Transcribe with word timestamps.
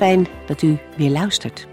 Fijn 0.00 0.26
dat 0.46 0.62
u 0.62 0.78
weer 0.96 1.10
luistert. 1.10 1.66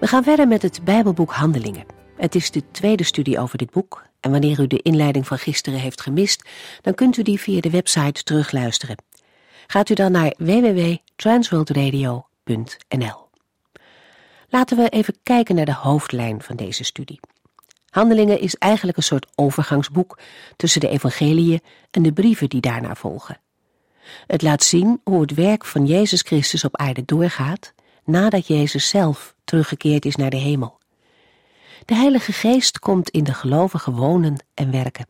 We 0.00 0.06
gaan 0.06 0.22
verder 0.22 0.48
met 0.48 0.62
het 0.62 0.84
Bijbelboek 0.84 1.32
Handelingen. 1.32 1.84
Het 2.16 2.34
is 2.34 2.50
de 2.50 2.70
tweede 2.70 3.04
studie 3.04 3.38
over 3.38 3.58
dit 3.58 3.70
boek 3.70 4.02
en 4.20 4.30
wanneer 4.30 4.60
u 4.60 4.66
de 4.66 4.82
inleiding 4.82 5.26
van 5.26 5.38
gisteren 5.38 5.78
heeft 5.78 6.00
gemist, 6.00 6.48
dan 6.80 6.94
kunt 6.94 7.16
u 7.16 7.22
die 7.22 7.40
via 7.40 7.60
de 7.60 7.70
website 7.70 8.22
terugluisteren. 8.22 8.96
Gaat 9.66 9.90
u 9.90 9.94
dan 9.94 10.12
naar 10.12 10.34
www.transworldradio.nl. 10.38 13.28
Laten 14.48 14.76
we 14.76 14.88
even 14.88 15.14
kijken 15.22 15.54
naar 15.54 15.64
de 15.64 15.74
hoofdlijn 15.74 16.42
van 16.42 16.56
deze 16.56 16.84
studie. 16.84 17.20
Handelingen 17.90 18.40
is 18.40 18.54
eigenlijk 18.54 18.96
een 18.96 19.02
soort 19.02 19.26
overgangsboek 19.34 20.18
tussen 20.56 20.80
de 20.80 20.88
evangeliën 20.88 21.60
en 21.90 22.02
de 22.02 22.12
brieven 22.12 22.48
die 22.48 22.60
daarna 22.60 22.94
volgen. 22.94 23.40
Het 24.26 24.42
laat 24.42 24.62
zien 24.62 25.00
hoe 25.04 25.20
het 25.20 25.34
werk 25.34 25.64
van 25.64 25.86
Jezus 25.86 26.20
Christus 26.20 26.64
op 26.64 26.76
aarde 26.76 27.02
doorgaat 27.04 27.72
nadat 28.04 28.46
Jezus 28.46 28.88
zelf 28.88 29.34
teruggekeerd 29.44 30.04
is 30.04 30.16
naar 30.16 30.30
de 30.30 30.36
hemel. 30.36 30.78
De 31.84 31.94
Heilige 31.94 32.32
Geest 32.32 32.78
komt 32.78 33.10
in 33.10 33.24
de 33.24 33.34
gelovigen 33.34 33.92
wonen 33.92 34.44
en 34.54 34.70
werken. 34.70 35.04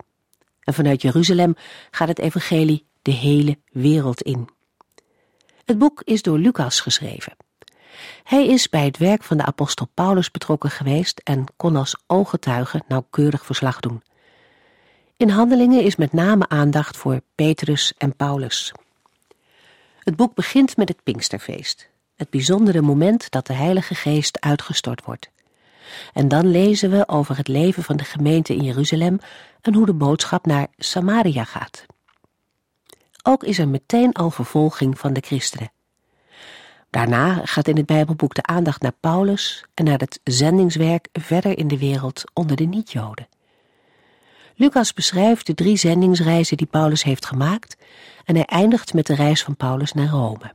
En 0.61 0.73
vanuit 0.73 1.01
Jeruzalem 1.01 1.55
gaat 1.91 2.07
het 2.07 2.19
evangelie 2.19 2.85
de 3.01 3.11
hele 3.11 3.57
wereld 3.71 4.21
in. 4.21 4.49
Het 5.65 5.77
boek 5.77 6.01
is 6.03 6.21
door 6.21 6.37
Lucas 6.37 6.79
geschreven. 6.79 7.35
Hij 8.23 8.47
is 8.47 8.69
bij 8.69 8.85
het 8.85 8.97
werk 8.97 9.23
van 9.23 9.37
de 9.37 9.45
apostel 9.45 9.87
Paulus 9.93 10.31
betrokken 10.31 10.69
geweest 10.69 11.21
en 11.23 11.45
kon 11.57 11.75
als 11.75 11.95
ooggetuige 12.07 12.81
nauwkeurig 12.87 13.45
verslag 13.45 13.79
doen. 13.79 14.03
In 15.17 15.29
handelingen 15.29 15.83
is 15.83 15.95
met 15.95 16.13
name 16.13 16.47
aandacht 16.47 16.97
voor 16.97 17.21
Petrus 17.35 17.93
en 17.97 18.15
Paulus. 18.15 18.73
Het 20.03 20.15
boek 20.15 20.33
begint 20.33 20.77
met 20.77 20.87
het 20.87 21.03
Pinksterfeest, 21.03 21.89
het 22.15 22.29
bijzondere 22.29 22.81
moment 22.81 23.31
dat 23.31 23.47
de 23.47 23.53
Heilige 23.53 23.95
Geest 23.95 24.39
uitgestort 24.39 25.05
wordt. 25.05 25.29
En 26.13 26.27
dan 26.27 26.47
lezen 26.47 26.89
we 26.89 27.07
over 27.07 27.37
het 27.37 27.47
leven 27.47 27.83
van 27.83 27.97
de 27.97 28.03
gemeente 28.03 28.55
in 28.55 28.63
Jeruzalem 28.63 29.19
en 29.61 29.73
hoe 29.73 29.85
de 29.85 29.93
boodschap 29.93 30.45
naar 30.45 30.67
Samaria 30.77 31.43
gaat. 31.43 31.85
Ook 33.23 33.43
is 33.43 33.57
er 33.57 33.67
meteen 33.67 34.13
al 34.13 34.31
vervolging 34.31 34.99
van 34.99 35.13
de 35.13 35.21
christenen. 35.21 35.71
Daarna 36.89 37.45
gaat 37.45 37.67
in 37.67 37.77
het 37.77 37.85
Bijbelboek 37.85 38.33
de 38.33 38.43
aandacht 38.43 38.81
naar 38.81 38.95
Paulus 38.99 39.65
en 39.73 39.85
naar 39.85 39.99
het 39.99 40.19
zendingswerk 40.23 41.07
verder 41.13 41.57
in 41.57 41.67
de 41.67 41.77
wereld 41.77 42.23
onder 42.33 42.55
de 42.55 42.65
niet-Joden. 42.65 43.27
Lucas 44.61 44.93
beschrijft 44.93 45.45
de 45.45 45.53
drie 45.53 45.77
zendingsreizen 45.77 46.57
die 46.57 46.67
Paulus 46.67 47.03
heeft 47.03 47.25
gemaakt 47.25 47.77
en 48.25 48.35
hij 48.35 48.45
eindigt 48.45 48.93
met 48.93 49.05
de 49.05 49.15
reis 49.15 49.43
van 49.43 49.55
Paulus 49.55 49.93
naar 49.93 50.07
Rome. 50.07 50.53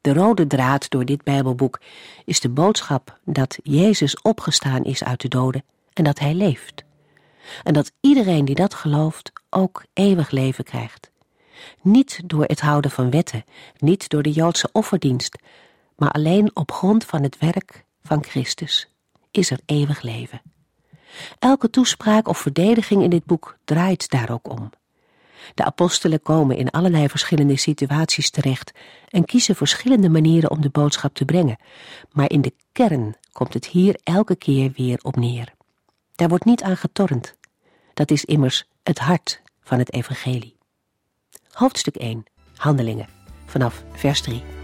De 0.00 0.12
rode 0.12 0.46
draad 0.46 0.90
door 0.90 1.04
dit 1.04 1.22
Bijbelboek 1.22 1.80
is 2.24 2.40
de 2.40 2.48
boodschap 2.48 3.18
dat 3.24 3.58
Jezus 3.62 4.20
opgestaan 4.20 4.84
is 4.84 5.04
uit 5.04 5.20
de 5.20 5.28
doden 5.28 5.64
en 5.92 6.04
dat 6.04 6.18
Hij 6.18 6.34
leeft. 6.34 6.84
En 7.62 7.72
dat 7.72 7.92
iedereen 8.00 8.44
die 8.44 8.54
dat 8.54 8.74
gelooft 8.74 9.32
ook 9.50 9.84
eeuwig 9.92 10.30
leven 10.30 10.64
krijgt. 10.64 11.10
Niet 11.82 12.20
door 12.24 12.44
het 12.44 12.60
houden 12.60 12.90
van 12.90 13.10
wetten, 13.10 13.44
niet 13.78 14.08
door 14.08 14.22
de 14.22 14.32
Joodse 14.32 14.68
offerdienst, 14.72 15.38
maar 15.96 16.10
alleen 16.10 16.56
op 16.56 16.72
grond 16.72 17.04
van 17.04 17.22
het 17.22 17.38
werk 17.38 17.84
van 18.02 18.24
Christus 18.24 18.88
is 19.30 19.50
er 19.50 19.58
eeuwig 19.66 20.02
leven. 20.02 20.40
Elke 21.38 21.70
toespraak 21.70 22.28
of 22.28 22.38
verdediging 22.38 23.02
in 23.02 23.10
dit 23.10 23.24
boek 23.24 23.56
draait 23.64 24.10
daar 24.10 24.30
ook 24.30 24.50
om. 24.50 24.70
De 25.54 25.64
apostelen 25.64 26.22
komen 26.22 26.56
in 26.56 26.70
allerlei 26.70 27.08
verschillende 27.08 27.56
situaties 27.56 28.30
terecht 28.30 28.72
en 29.08 29.24
kiezen 29.24 29.56
verschillende 29.56 30.08
manieren 30.08 30.50
om 30.50 30.60
de 30.60 30.68
boodschap 30.68 31.14
te 31.14 31.24
brengen, 31.24 31.56
maar 32.12 32.30
in 32.30 32.40
de 32.40 32.52
kern 32.72 33.14
komt 33.32 33.54
het 33.54 33.66
hier 33.66 34.00
elke 34.02 34.36
keer 34.36 34.72
weer 34.76 34.98
op 35.02 35.16
neer. 35.16 35.52
Daar 36.14 36.28
wordt 36.28 36.44
niet 36.44 36.62
aan 36.62 36.76
getornd. 36.76 37.34
Dat 37.94 38.10
is 38.10 38.24
immers 38.24 38.64
het 38.82 38.98
hart 38.98 39.42
van 39.60 39.78
het 39.78 39.92
evangelie. 39.92 40.56
Hoofdstuk 41.52 41.96
1. 41.96 42.24
Handelingen. 42.56 43.08
Vanaf 43.46 43.84
vers 43.92 44.20
3. 44.20 44.63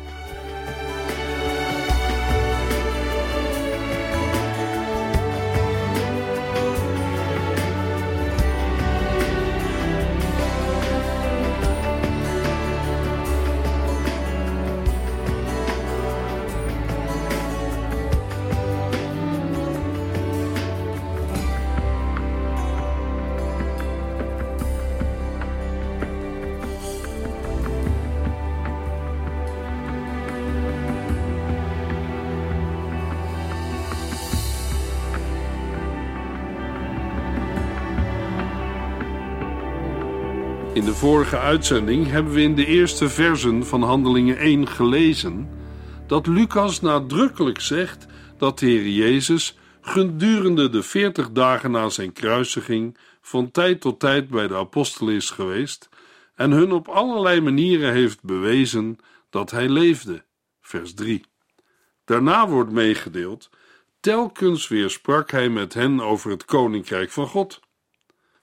Vorige 41.00 41.38
uitzending 41.38 42.06
hebben 42.06 42.32
we 42.32 42.40
in 42.40 42.54
de 42.54 42.66
eerste 42.66 43.08
versen 43.08 43.66
van 43.66 43.82
Handelingen 43.82 44.38
1 44.38 44.68
gelezen 44.68 45.48
dat 46.06 46.26
Lucas 46.26 46.80
nadrukkelijk 46.80 47.60
zegt 47.60 48.06
dat 48.38 48.58
de 48.58 48.66
Heer 48.66 48.88
Jezus 48.88 49.58
gedurende 49.80 50.68
de 50.68 50.82
veertig 50.82 51.30
dagen 51.30 51.70
na 51.70 51.88
zijn 51.88 52.12
kruisiging 52.12 52.96
van 53.20 53.50
tijd 53.50 53.80
tot 53.80 54.00
tijd 54.00 54.28
bij 54.28 54.48
de 54.48 54.56
apostelen 54.56 55.14
is 55.14 55.30
geweest 55.30 55.88
en 56.34 56.50
hun 56.50 56.72
op 56.72 56.88
allerlei 56.88 57.40
manieren 57.40 57.92
heeft 57.92 58.22
bewezen 58.22 58.98
dat 59.30 59.50
hij 59.50 59.68
leefde. 59.68 60.24
Vers 60.60 60.94
3. 60.94 61.24
Daarna 62.04 62.48
wordt 62.48 62.72
meegedeeld: 62.72 63.50
telkens 64.00 64.68
weer 64.68 64.90
sprak 64.90 65.30
hij 65.30 65.48
met 65.48 65.74
hen 65.74 66.00
over 66.00 66.30
het 66.30 66.44
koninkrijk 66.44 67.10
van 67.10 67.26
God. 67.26 67.60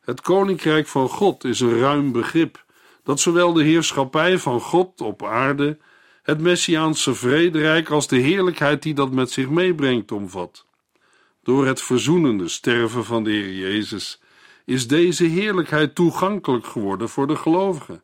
Het 0.07 0.21
koninkrijk 0.21 0.87
van 0.87 1.09
God 1.09 1.43
is 1.43 1.59
een 1.59 1.79
ruim 1.79 2.11
begrip 2.11 2.65
dat 3.03 3.19
zowel 3.19 3.53
de 3.53 3.63
heerschappij 3.63 4.37
van 4.37 4.61
God 4.61 5.01
op 5.01 5.23
aarde, 5.23 5.77
het 6.23 6.41
messiaanse 6.41 7.15
vrederijk 7.15 7.89
als 7.89 8.07
de 8.07 8.17
heerlijkheid 8.17 8.83
die 8.83 8.93
dat 8.93 9.11
met 9.11 9.31
zich 9.31 9.49
meebrengt 9.49 10.11
omvat. 10.11 10.65
Door 11.43 11.65
het 11.65 11.81
verzoenende 11.81 12.47
sterven 12.47 13.05
van 13.05 13.23
de 13.23 13.29
Heer 13.29 13.53
Jezus 13.53 14.21
is 14.65 14.87
deze 14.87 15.23
heerlijkheid 15.25 15.95
toegankelijk 15.95 16.65
geworden 16.65 17.09
voor 17.09 17.27
de 17.27 17.35
gelovigen. 17.35 18.03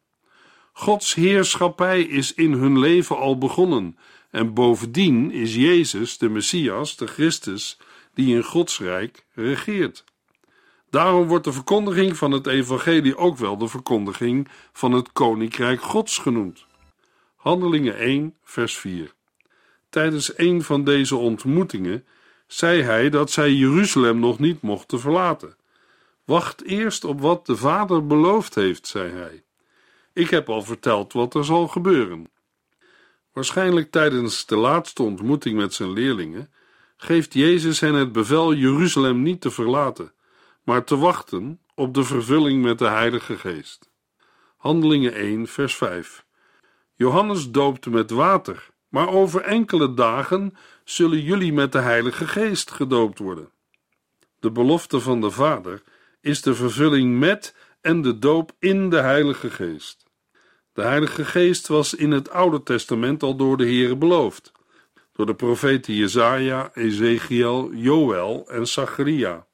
Gods 0.73 1.13
heerschappij 1.13 2.01
is 2.01 2.33
in 2.33 2.53
hun 2.53 2.79
leven 2.79 3.17
al 3.17 3.37
begonnen 3.37 3.97
en 4.31 4.53
bovendien 4.53 5.31
is 5.31 5.55
Jezus, 5.55 6.17
de 6.17 6.29
Messias, 6.29 6.95
de 6.95 7.07
Christus, 7.07 7.77
die 8.13 8.35
in 8.35 8.43
Gods 8.43 8.79
rijk 8.79 9.25
regeert. 9.33 10.03
Daarom 10.93 11.27
wordt 11.27 11.43
de 11.43 11.51
verkondiging 11.51 12.17
van 12.17 12.31
het 12.31 12.47
evangelie 12.47 13.17
ook 13.17 13.37
wel 13.37 13.57
de 13.57 13.67
verkondiging 13.67 14.47
van 14.73 14.91
het 14.91 15.11
koninkrijk 15.11 15.81
Gods 15.81 16.17
genoemd. 16.17 16.65
Handelingen 17.35 17.97
1, 17.97 18.35
vers 18.43 18.77
4. 18.77 19.13
Tijdens 19.89 20.37
een 20.37 20.63
van 20.63 20.83
deze 20.83 21.15
ontmoetingen 21.15 22.05
zei 22.47 22.81
hij 22.81 23.09
dat 23.09 23.31
zij 23.31 23.53
Jeruzalem 23.53 24.19
nog 24.19 24.39
niet 24.39 24.61
mochten 24.61 24.99
verlaten. 24.99 25.55
Wacht 26.25 26.63
eerst 26.63 27.03
op 27.03 27.21
wat 27.21 27.45
de 27.45 27.55
Vader 27.55 28.07
beloofd 28.07 28.55
heeft, 28.55 28.87
zei 28.87 29.11
hij. 29.11 29.43
Ik 30.13 30.29
heb 30.29 30.49
al 30.49 30.61
verteld 30.61 31.13
wat 31.13 31.33
er 31.33 31.45
zal 31.45 31.67
gebeuren. 31.67 32.29
Waarschijnlijk 33.31 33.91
tijdens 33.91 34.45
de 34.45 34.55
laatste 34.55 35.03
ontmoeting 35.03 35.57
met 35.57 35.73
zijn 35.73 35.91
leerlingen 35.91 36.51
geeft 36.97 37.33
Jezus 37.33 37.79
hen 37.79 37.93
het 37.93 38.11
bevel 38.11 38.53
Jeruzalem 38.53 39.21
niet 39.21 39.41
te 39.41 39.51
verlaten 39.51 40.13
maar 40.63 40.83
te 40.83 40.97
wachten 40.97 41.59
op 41.75 41.93
de 41.93 42.03
vervulling 42.03 42.63
met 42.63 42.79
de 42.79 42.87
Heilige 42.87 43.37
Geest. 43.37 43.91
Handelingen 44.57 45.13
1, 45.13 45.47
vers 45.47 45.75
5. 45.75 46.25
Johannes 46.95 47.51
doopte 47.51 47.89
met 47.89 48.11
water, 48.11 48.69
maar 48.89 49.09
over 49.09 49.41
enkele 49.41 49.93
dagen 49.93 50.57
zullen 50.83 51.21
jullie 51.21 51.53
met 51.53 51.71
de 51.71 51.79
Heilige 51.79 52.27
Geest 52.27 52.71
gedoopt 52.71 53.19
worden. 53.19 53.49
De 54.39 54.51
belofte 54.51 54.99
van 54.99 55.21
de 55.21 55.31
Vader 55.31 55.83
is 56.21 56.41
de 56.41 56.55
vervulling 56.55 57.19
met 57.19 57.55
en 57.81 58.01
de 58.01 58.19
doop 58.19 58.51
in 58.59 58.89
de 58.89 58.99
Heilige 58.99 59.49
Geest. 59.49 60.05
De 60.73 60.81
Heilige 60.81 61.25
Geest 61.25 61.67
was 61.67 61.93
in 61.93 62.11
het 62.11 62.29
Oude 62.29 62.63
Testament 62.63 63.23
al 63.23 63.35
door 63.35 63.57
de 63.57 63.63
Heere 63.63 63.95
beloofd, 63.95 64.51
door 65.13 65.25
de 65.25 65.35
profeten 65.35 65.93
Jesaja, 65.93 66.71
Ezekiel, 66.73 67.73
Joël 67.73 68.49
en 68.49 68.67
Zacharia. 68.67 69.45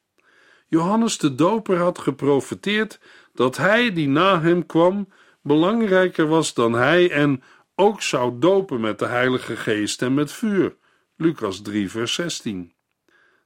Johannes 0.70 1.18
de 1.18 1.36
Doper 1.36 1.78
had 1.78 2.00
geprofeteerd 2.00 3.00
dat 3.34 3.58
hij 3.58 3.94
die 3.94 4.08
na 4.08 4.42
hem 4.42 4.66
kwam 4.66 5.10
belangrijker 5.42 6.28
was 6.28 6.54
dan 6.54 6.74
hij 6.74 7.12
en 7.12 7.44
ook 7.76 8.02
zou 8.02 8.40
dopen 8.40 8.80
met 8.80 9.00
de 9.00 9.06
Heilige 9.06 9.56
Geest 9.56 10.02
en 10.02 10.14
met 10.14 10.32
vuur. 10.32 10.76
Lucas 11.16 11.62
3, 11.62 11.90
vers 11.90 12.14
16. 12.14 12.74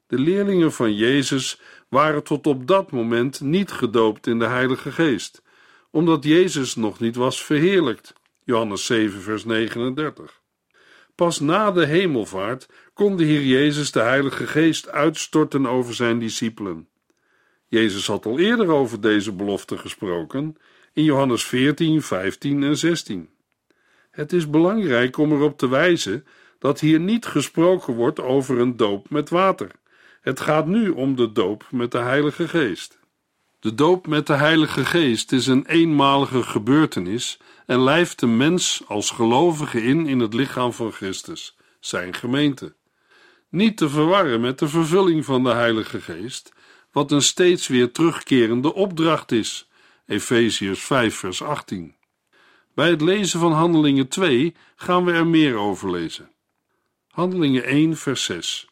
De 0.07 0.19
leerlingen 0.19 0.71
van 0.71 0.95
Jezus 0.95 1.59
waren 1.89 2.23
tot 2.23 2.47
op 2.47 2.67
dat 2.67 2.91
moment 2.91 3.41
niet 3.41 3.71
gedoopt 3.71 4.27
in 4.27 4.39
de 4.39 4.47
Heilige 4.47 4.91
Geest, 4.91 5.41
omdat 5.91 6.23
Jezus 6.23 6.75
nog 6.75 6.99
niet 6.99 7.15
was 7.15 7.43
verheerlijkt. 7.43 8.13
Johannes 8.43 8.85
7, 8.85 9.21
vers 9.21 9.45
39. 9.45 10.41
Pas 11.15 11.39
na 11.39 11.71
de 11.71 11.85
hemelvaart 11.85 12.69
kon 12.93 13.17
de 13.17 13.23
Heer 13.23 13.43
Jezus 13.43 13.91
de 13.91 14.01
Heilige 14.01 14.47
Geest 14.47 14.89
uitstorten 14.89 15.65
over 15.65 15.93
zijn 15.93 16.19
discipelen. 16.19 16.87
Jezus 17.73 18.07
had 18.07 18.25
al 18.25 18.39
eerder 18.39 18.71
over 18.71 19.01
deze 19.01 19.31
belofte 19.31 19.77
gesproken 19.77 20.57
in 20.93 21.03
Johannes 21.03 21.43
14, 21.43 22.01
15 22.01 22.63
en 22.63 22.77
16. 22.77 23.29
Het 24.11 24.33
is 24.33 24.49
belangrijk 24.49 25.17
om 25.17 25.31
erop 25.31 25.57
te 25.57 25.67
wijzen 25.67 26.25
dat 26.59 26.79
hier 26.79 26.99
niet 26.99 27.25
gesproken 27.25 27.93
wordt 27.93 28.19
over 28.19 28.59
een 28.59 28.77
doop 28.77 29.09
met 29.09 29.29
water. 29.29 29.71
Het 30.21 30.39
gaat 30.39 30.67
nu 30.67 30.89
om 30.89 31.15
de 31.15 31.31
doop 31.31 31.67
met 31.71 31.91
de 31.91 31.97
Heilige 31.97 32.47
Geest. 32.47 32.99
De 33.59 33.73
doop 33.73 34.07
met 34.07 34.27
de 34.27 34.33
Heilige 34.33 34.85
Geest 34.85 35.31
is 35.31 35.47
een 35.47 35.65
eenmalige 35.65 36.43
gebeurtenis 36.43 37.39
en 37.65 37.83
lijft 37.83 38.19
de 38.19 38.27
mens 38.27 38.83
als 38.87 39.09
gelovige 39.09 39.83
in 39.83 40.07
in 40.07 40.19
het 40.19 40.33
lichaam 40.33 40.73
van 40.73 40.91
Christus, 40.91 41.57
zijn 41.79 42.13
gemeente. 42.13 42.73
Niet 43.49 43.77
te 43.77 43.89
verwarren 43.89 44.41
met 44.41 44.59
de 44.59 44.67
vervulling 44.67 45.25
van 45.25 45.43
de 45.43 45.53
Heilige 45.53 46.01
Geest, 46.01 46.51
wat 46.93 47.11
een 47.11 47.21
steeds 47.21 47.67
weer 47.67 47.91
terugkerende 47.91 48.73
opdracht 48.73 49.31
is. 49.31 49.69
Efeziërs 50.05 50.83
5, 50.83 51.15
vers 51.15 51.41
18. 51.41 51.95
Bij 52.73 52.89
het 52.89 53.01
lezen 53.01 53.39
van 53.39 53.51
Handelingen 53.51 54.07
2 54.07 54.55
gaan 54.75 55.05
we 55.05 55.11
er 55.11 55.27
meer 55.27 55.55
over 55.55 55.91
lezen. 55.91 56.31
Handelingen 57.07 57.63
1, 57.63 57.97
vers 57.97 58.23
6. 58.23 58.67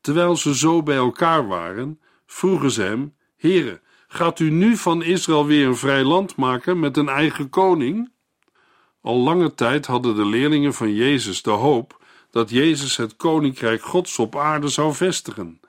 Terwijl 0.00 0.36
ze 0.36 0.56
zo 0.56 0.82
bij 0.82 0.96
elkaar 0.96 1.46
waren, 1.46 2.00
vroegen 2.26 2.70
ze 2.70 2.82
hem: 2.82 3.14
Heere, 3.36 3.80
gaat 4.08 4.38
u 4.38 4.50
nu 4.50 4.76
van 4.76 5.02
Israël 5.02 5.46
weer 5.46 5.66
een 5.66 5.76
vrij 5.76 6.02
land 6.02 6.36
maken 6.36 6.80
met 6.80 6.96
een 6.96 7.08
eigen 7.08 7.50
koning? 7.50 8.12
Al 9.00 9.16
lange 9.16 9.54
tijd 9.54 9.86
hadden 9.86 10.14
de 10.14 10.26
leerlingen 10.26 10.74
van 10.74 10.94
Jezus 10.94 11.42
de 11.42 11.50
hoop 11.50 12.04
dat 12.30 12.50
Jezus 12.50 12.96
het 12.96 13.16
koninkrijk 13.16 13.82
Gods 13.82 14.18
op 14.18 14.36
aarde 14.36 14.68
zou 14.68 14.94
vestigen 14.94 15.60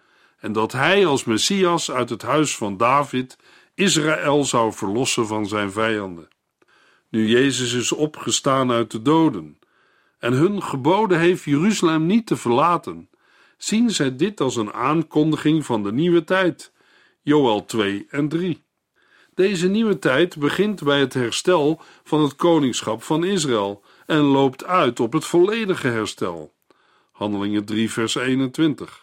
en 0.44 0.52
dat 0.52 0.72
hij 0.72 1.06
als 1.06 1.24
Messias 1.24 1.92
uit 1.92 2.10
het 2.10 2.22
huis 2.22 2.56
van 2.58 2.78
David 2.78 3.38
Israël 3.74 4.44
zou 4.44 4.74
verlossen 4.74 5.28
van 5.28 5.48
zijn 5.48 5.72
vijanden. 5.72 6.28
Nu 7.10 7.28
Jezus 7.28 7.74
is 7.74 7.92
opgestaan 7.92 8.72
uit 8.72 8.92
de 8.92 9.02
doden 9.02 9.60
en 10.20 10.34
hun 10.34 10.64
geboden 10.64 11.20
heeft 11.20 11.44
Jeruzalem 11.44 12.06
niet 12.06 12.26
te 12.28 12.36
verlaten, 12.36 13.10
zien 13.58 13.90
zij 13.90 14.16
dit 14.16 14.42
als 14.42 14.56
een 14.56 14.74
aankondiging 14.74 15.66
van 15.66 15.84
de 15.84 15.92
nieuwe 15.92 16.24
tijd. 16.24 16.72
Joel 17.22 17.66
2 17.66 18.06
en 18.10 18.28
3. 18.28 18.64
Deze 19.34 19.68
nieuwe 19.68 20.00
tijd 20.00 20.38
begint 20.38 20.84
bij 20.84 21.00
het 21.00 21.14
herstel 21.14 21.82
van 22.04 22.22
het 22.22 22.36
koningschap 22.36 23.04
van 23.04 23.24
Israël 23.24 23.84
en 24.06 24.22
loopt 24.22 24.66
uit 24.66 25.00
op 25.00 25.14
het 25.14 25.26
volledige 25.26 25.88
herstel. 25.88 26.54
Handelingen 27.12 27.66
3 27.66 27.92
vers 27.92 28.16
21. 28.16 29.03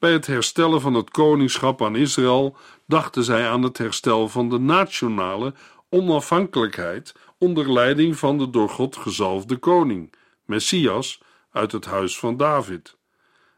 Bij 0.00 0.12
het 0.12 0.26
herstellen 0.26 0.80
van 0.80 0.94
het 0.94 1.10
koningschap 1.10 1.82
aan 1.82 1.96
Israël 1.96 2.56
dachten 2.86 3.24
zij 3.24 3.48
aan 3.48 3.62
het 3.62 3.78
herstel 3.78 4.28
van 4.28 4.48
de 4.48 4.58
nationale 4.58 5.54
onafhankelijkheid 5.88 7.14
onder 7.38 7.72
leiding 7.72 8.16
van 8.16 8.38
de 8.38 8.50
door 8.50 8.68
God 8.68 8.96
gezalfde 8.96 9.56
koning, 9.56 10.14
Messias, 10.44 11.22
uit 11.52 11.72
het 11.72 11.84
huis 11.84 12.18
van 12.18 12.36
David. 12.36 12.96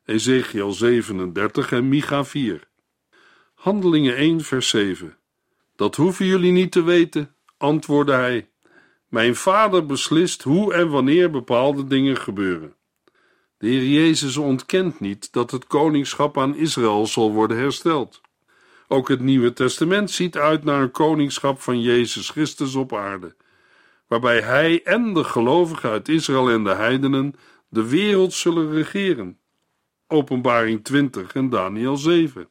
Ezekiel 0.04 0.72
37 0.72 1.72
en 1.72 1.88
Micha 1.88 2.24
4. 2.24 2.68
Handelingen 3.54 4.16
1 4.16 4.40
vers 4.40 4.68
7. 4.68 5.16
Dat 5.76 5.96
hoeven 5.96 6.26
jullie 6.26 6.52
niet 6.52 6.72
te 6.72 6.82
weten, 6.82 7.34
antwoordde 7.56 8.12
hij. 8.12 8.50
Mijn 9.08 9.36
vader 9.36 9.86
beslist 9.86 10.42
hoe 10.42 10.74
en 10.74 10.88
wanneer 10.88 11.30
bepaalde 11.30 11.84
dingen 11.84 12.16
gebeuren. 12.16 12.74
De 13.62 13.68
Heer 13.68 13.84
Jezus 13.84 14.36
ontkent 14.36 15.00
niet 15.00 15.32
dat 15.32 15.50
het 15.50 15.66
koningschap 15.66 16.38
aan 16.38 16.56
Israël 16.56 17.06
zal 17.06 17.32
worden 17.32 17.56
hersteld. 17.56 18.20
Ook 18.88 19.08
het 19.08 19.20
Nieuwe 19.20 19.52
Testament 19.52 20.10
ziet 20.10 20.36
uit 20.36 20.64
naar 20.64 20.82
een 20.82 20.90
koningschap 20.90 21.60
van 21.60 21.80
Jezus 21.80 22.30
Christus 22.30 22.74
op 22.74 22.94
aarde, 22.94 23.34
waarbij 24.06 24.40
Hij 24.40 24.82
en 24.84 25.14
de 25.14 25.24
gelovigen 25.24 25.90
uit 25.90 26.08
Israël 26.08 26.50
en 26.50 26.64
de 26.64 26.74
heidenen 26.74 27.34
de 27.68 27.88
wereld 27.88 28.32
zullen 28.32 28.72
regeren. 28.72 29.38
Openbaring 30.06 30.84
20 30.84 31.34
en 31.34 31.50
Daniel 31.50 31.96
7. 31.96 32.48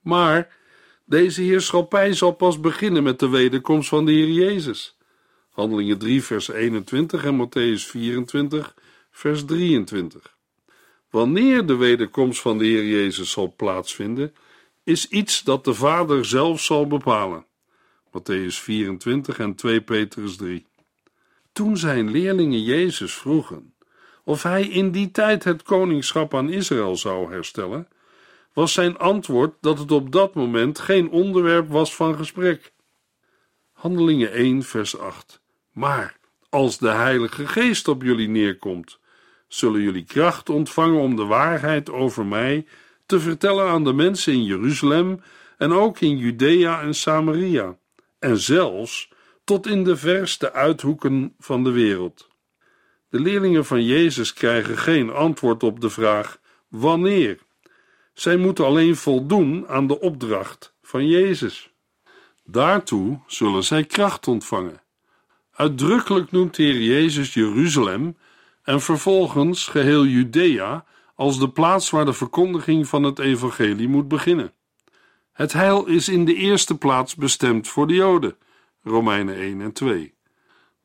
Maar 0.00 0.56
deze 1.04 1.42
heerschappij 1.42 2.12
zal 2.12 2.32
pas 2.32 2.60
beginnen 2.60 3.02
met 3.02 3.18
de 3.18 3.28
wederkomst 3.28 3.88
van 3.88 4.04
de 4.04 4.12
Heer 4.12 4.30
Jezus. 4.30 4.98
Handelingen 5.50 5.98
3, 5.98 6.22
vers 6.22 6.48
21 6.48 7.24
en 7.24 7.46
Matthäus 7.46 7.86
24, 7.86 8.74
vers 9.20 9.44
23. 9.44 10.36
Wanneer 11.10 11.66
de 11.66 11.76
wederkomst 11.76 12.40
van 12.40 12.58
de 12.58 12.64
Heer 12.64 12.84
Jezus 12.84 13.30
zal 13.30 13.54
plaatsvinden, 13.56 14.34
is 14.84 15.08
iets 15.08 15.42
dat 15.42 15.64
de 15.64 15.74
Vader 15.74 16.24
zelf 16.24 16.60
zal 16.60 16.86
bepalen. 16.86 17.46
Matthäus 18.06 18.54
24 18.54 19.38
en 19.38 19.54
2 19.54 19.80
Petrus 19.80 20.36
3. 20.36 20.66
Toen 21.52 21.76
zijn 21.76 22.10
leerlingen 22.10 22.62
Jezus 22.62 23.14
vroegen 23.14 23.74
of 24.24 24.42
hij 24.42 24.68
in 24.68 24.90
die 24.90 25.10
tijd 25.10 25.44
het 25.44 25.62
koningschap 25.62 26.34
aan 26.34 26.50
Israël 26.50 26.96
zou 26.96 27.32
herstellen, 27.32 27.88
was 28.52 28.72
zijn 28.72 28.98
antwoord 28.98 29.54
dat 29.60 29.78
het 29.78 29.92
op 29.92 30.12
dat 30.12 30.34
moment 30.34 30.78
geen 30.78 31.10
onderwerp 31.10 31.68
was 31.68 31.94
van 31.94 32.16
gesprek. 32.16 32.72
Handelingen 33.72 34.32
1, 34.32 34.62
vers 34.62 34.98
8. 34.98 35.42
Maar 35.72 36.16
als 36.48 36.78
de 36.78 36.90
Heilige 36.90 37.46
Geest 37.46 37.88
op 37.88 38.02
jullie 38.02 38.28
neerkomt, 38.28 38.99
zullen 39.52 39.80
jullie 39.80 40.04
kracht 40.04 40.48
ontvangen 40.48 41.00
om 41.00 41.16
de 41.16 41.24
waarheid 41.24 41.90
over 41.90 42.26
mij 42.26 42.66
te 43.06 43.20
vertellen 43.20 43.68
aan 43.68 43.84
de 43.84 43.92
mensen 43.92 44.32
in 44.32 44.44
Jeruzalem 44.44 45.22
en 45.58 45.72
ook 45.72 46.00
in 46.00 46.16
Judea 46.16 46.82
en 46.82 46.94
Samaria, 46.94 47.76
en 48.18 48.38
zelfs 48.38 49.12
tot 49.44 49.66
in 49.66 49.84
de 49.84 49.96
verste 49.96 50.52
uithoeken 50.52 51.34
van 51.38 51.64
de 51.64 51.70
wereld. 51.70 52.28
De 53.08 53.20
leerlingen 53.20 53.64
van 53.64 53.84
Jezus 53.84 54.32
krijgen 54.32 54.78
geen 54.78 55.10
antwoord 55.10 55.62
op 55.62 55.80
de 55.80 55.90
vraag 55.90 56.38
wanneer. 56.68 57.38
Zij 58.14 58.36
moeten 58.36 58.64
alleen 58.64 58.96
voldoen 58.96 59.68
aan 59.68 59.86
de 59.86 60.00
opdracht 60.00 60.74
van 60.82 61.06
Jezus. 61.06 61.70
Daartoe 62.44 63.20
zullen 63.26 63.64
zij 63.64 63.84
kracht 63.84 64.28
ontvangen. 64.28 64.82
Uitdrukkelijk 65.52 66.30
noemt 66.30 66.56
de 66.56 66.62
Heer 66.62 66.80
Jezus 66.80 67.34
Jeruzalem 67.34 68.16
en 68.62 68.80
vervolgens 68.80 69.66
geheel 69.66 70.04
Judea 70.04 70.84
als 71.14 71.38
de 71.38 71.50
plaats 71.50 71.90
waar 71.90 72.04
de 72.04 72.12
verkondiging 72.12 72.88
van 72.88 73.02
het 73.02 73.18
evangelie 73.18 73.88
moet 73.88 74.08
beginnen. 74.08 74.52
Het 75.32 75.52
heil 75.52 75.86
is 75.86 76.08
in 76.08 76.24
de 76.24 76.34
eerste 76.34 76.78
plaats 76.78 77.14
bestemd 77.14 77.68
voor 77.68 77.86
de 77.86 77.94
Joden, 77.94 78.36
Romeinen 78.82 79.34
1 79.34 79.60
en 79.60 79.72
2. 79.72 80.14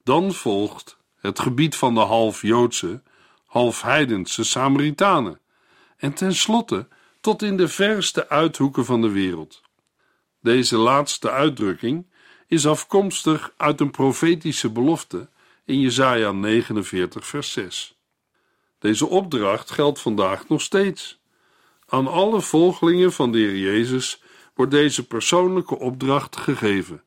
Dan 0.03 0.34
volgt 0.34 0.98
het 1.20 1.39
gebied 1.39 1.75
van 1.75 1.94
de 1.94 2.00
half 2.00 2.41
Joodse, 2.41 3.03
half 3.46 3.82
heidense 3.82 4.44
Samaritanen 4.44 5.39
en 5.98 6.13
tenslotte 6.13 6.88
tot 7.22 7.41
in 7.41 7.58
de 7.58 7.67
verste 7.67 8.29
uithoeken 8.29 8.86
van 8.86 9.01
de 9.01 9.12
wereld. 9.12 9.62
Deze 10.41 10.77
laatste 10.77 11.32
uitdrukking 11.32 12.08
is 12.48 12.67
afkomstig 12.67 13.53
uit 13.58 13.79
een 13.79 13.91
profetische 13.91 14.70
belofte 14.72 15.29
in 15.65 15.79
Jesaja 15.79 16.31
49 16.31 17.25
vers 17.25 17.51
6. 17.51 17.98
Deze 18.79 19.07
opdracht 19.07 19.72
geldt 19.72 20.00
vandaag 20.00 20.48
nog 20.48 20.62
steeds. 20.62 21.19
Aan 21.88 22.07
alle 22.07 22.41
volgelingen 22.41 23.13
van 23.13 23.31
de 23.31 23.38
Heer 23.38 23.57
Jezus 23.57 24.24
wordt 24.53 24.72
deze 24.72 25.07
persoonlijke 25.07 25.79
opdracht 25.79 26.38
gegeven. 26.38 27.03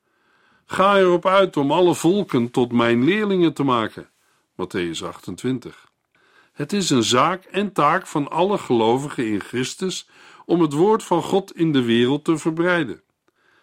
Ga 0.67 0.99
erop 0.99 1.27
uit 1.27 1.57
om 1.57 1.73
alle 1.73 1.95
volken 1.95 2.51
tot 2.51 2.73
mijn 2.73 3.05
leerlingen 3.05 3.53
te 3.53 3.63
maken. 3.63 4.11
Matthäus 4.53 5.05
28. 5.05 5.91
Het 6.53 6.73
is 6.73 6.91
een 6.91 7.03
zaak 7.03 7.45
en 7.45 7.73
taak 7.73 8.07
van 8.07 8.31
alle 8.31 8.59
gelovigen 8.59 9.27
in 9.27 9.41
Christus 9.41 10.09
om 10.45 10.61
het 10.61 10.73
woord 10.73 11.03
van 11.03 11.23
God 11.23 11.57
in 11.57 11.73
de 11.73 11.83
wereld 11.83 12.25
te 12.25 12.37
verbreiden. 12.39 13.03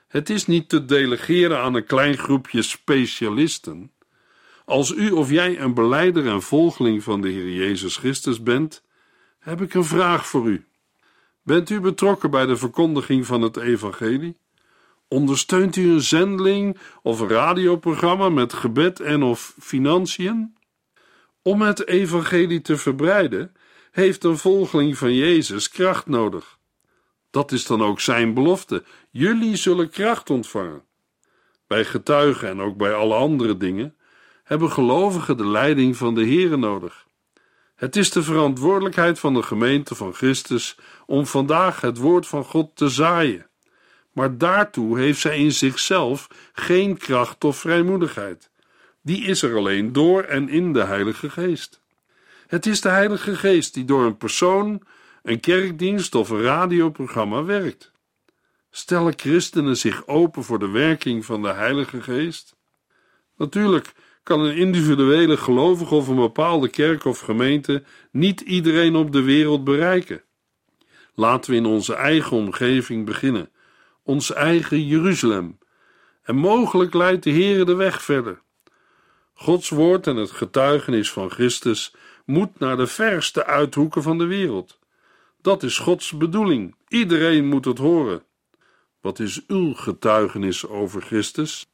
Het 0.08 0.30
is 0.30 0.46
niet 0.46 0.70
te 0.70 0.86
delegeren 0.86 1.60
aan 1.60 1.74
een 1.74 1.86
klein 1.86 2.18
groepje 2.18 2.62
specialisten. 2.62 3.92
Als 4.66 4.92
u 4.92 5.12
of 5.12 5.30
jij 5.30 5.60
een 5.60 5.74
beleider 5.74 6.28
en 6.28 6.42
volgeling 6.42 7.04
van 7.04 7.22
de 7.22 7.30
Heer 7.30 7.52
Jezus 7.52 7.98
Christus 7.98 8.44
bent, 8.44 8.84
heb 9.40 9.62
ik 9.62 9.74
een 9.74 9.84
vraag 9.84 10.28
voor 10.28 10.48
u. 10.48 10.66
Bent 11.44 11.70
u 11.70 11.80
betrokken 11.80 12.30
bij 12.30 12.46
de 12.46 12.58
verkondiging 12.58 13.26
van 13.26 13.42
het 13.42 13.58
Evangelie? 13.58 14.38
Ondersteunt 15.08 15.76
u 15.76 15.92
een 15.92 16.02
zendeling 16.02 16.78
of 17.02 17.20
een 17.20 17.28
radioprogramma 17.28 18.30
met 18.30 18.54
gebed 18.54 19.00
en 19.00 19.24
of 19.24 19.56
financiën? 19.60 20.56
Om 21.42 21.62
het 21.62 21.88
Evangelie 21.88 22.62
te 22.62 22.78
verbreiden, 22.78 23.56
heeft 23.92 24.24
een 24.24 24.38
volgeling 24.38 24.98
van 24.98 25.14
Jezus 25.14 25.70
kracht 25.70 26.06
nodig. 26.06 26.58
Dat 27.30 27.52
is 27.52 27.66
dan 27.66 27.84
ook 27.84 28.00
zijn 28.00 28.34
belofte. 28.34 28.84
Jullie 29.12 29.56
zullen 29.56 29.90
kracht 29.90 30.30
ontvangen. 30.30 30.84
Bij 31.68 31.86
getuigen 31.86 32.50
en 32.50 32.62
ook 32.62 32.78
bij 32.78 32.94
alle 32.94 33.16
andere 33.16 33.58
dingen 33.58 33.96
hebben 34.46 34.72
gelovigen 34.72 35.38
de 35.38 35.48
leiding 35.48 35.98
van 35.98 36.16
de 36.16 36.28
Here 36.28 36.58
nodig. 36.58 37.06
Het 37.76 37.96
is 37.96 38.12
de 38.12 38.24
verantwoordelijkheid 38.24 39.20
van 39.20 39.34
de 39.34 39.44
gemeente 39.44 39.96
van 39.96 40.14
Christus 40.14 40.78
om 41.06 41.26
vandaag 41.26 41.82
het 41.82 41.98
woord 41.98 42.28
van 42.28 42.44
God 42.44 42.76
te 42.76 42.90
zaaien. 42.90 43.48
Maar 44.12 44.38
daartoe 44.38 45.00
heeft 45.00 45.20
zij 45.20 45.38
in 45.38 45.52
zichzelf 45.52 46.28
geen 46.54 46.98
kracht 46.98 47.44
of 47.44 47.58
vrijmoedigheid. 47.58 48.50
Die 49.02 49.26
is 49.26 49.42
er 49.42 49.58
alleen 49.58 49.94
door 49.94 50.24
en 50.24 50.50
in 50.50 50.74
de 50.74 50.84
Heilige 50.84 51.30
Geest. 51.30 51.82
Het 52.48 52.66
is 52.66 52.82
de 52.82 52.90
Heilige 52.90 53.36
Geest 53.36 53.74
die 53.74 53.86
door 53.86 54.06
een 54.06 54.18
persoon, 54.18 54.82
een 55.24 55.40
kerkdienst 55.40 56.16
of 56.16 56.30
een 56.30 56.42
radioprogramma 56.42 57.44
werkt. 57.44 57.92
Stellen 58.72 59.14
christenen 59.16 59.78
zich 59.78 60.08
open 60.08 60.44
voor 60.44 60.60
de 60.60 60.70
werking 60.70 61.26
van 61.26 61.42
de 61.42 61.54
Heilige 61.54 62.02
Geest? 62.02 62.56
Natuurlijk 63.38 63.94
kan 64.26 64.40
een 64.40 64.56
individuele 64.56 65.38
gelovige 65.38 65.96
of 65.96 66.08
een 66.08 66.16
bepaalde 66.16 66.70
kerk 66.70 67.06
of 67.06 67.20
gemeente 67.20 67.84
niet 68.12 68.42
iedereen 68.42 68.96
op 68.96 69.12
de 69.12 69.22
wereld 69.22 69.64
bereiken. 69.64 70.24
Laten 71.14 71.52
we 71.52 71.58
in 71.58 71.66
onze 71.66 71.94
eigen 71.94 72.38
omgeving 72.38 73.06
beginnen, 73.06 73.50
ons 74.04 74.34
eigen 74.34 74.86
Jeruzalem. 74.88 75.58
En 76.24 76.36
mogelijk 76.36 76.94
leidt 76.94 77.24
de 77.24 77.32
Heere 77.32 77.66
de 77.66 77.76
weg 77.76 78.02
verder. 78.02 78.42
Gods 79.34 79.70
woord 79.70 80.08
en 80.08 80.16
het 80.16 80.32
getuigenis 80.32 81.12
van 81.12 81.30
Christus 81.30 81.94
moet 82.26 82.60
naar 82.60 82.78
de 82.78 82.88
verste 82.88 83.46
uithoeken 83.46 84.04
van 84.04 84.18
de 84.18 84.26
wereld. 84.26 84.80
Dat 85.42 85.64
is 85.64 85.78
Gods 85.78 86.18
bedoeling. 86.18 86.76
Iedereen 86.88 87.46
moet 87.46 87.66
het 87.66 87.78
horen. 87.78 88.24
Wat 89.02 89.20
is 89.20 89.44
uw 89.48 89.74
getuigenis 89.74 90.68
over 90.68 91.02
Christus? 91.02 91.66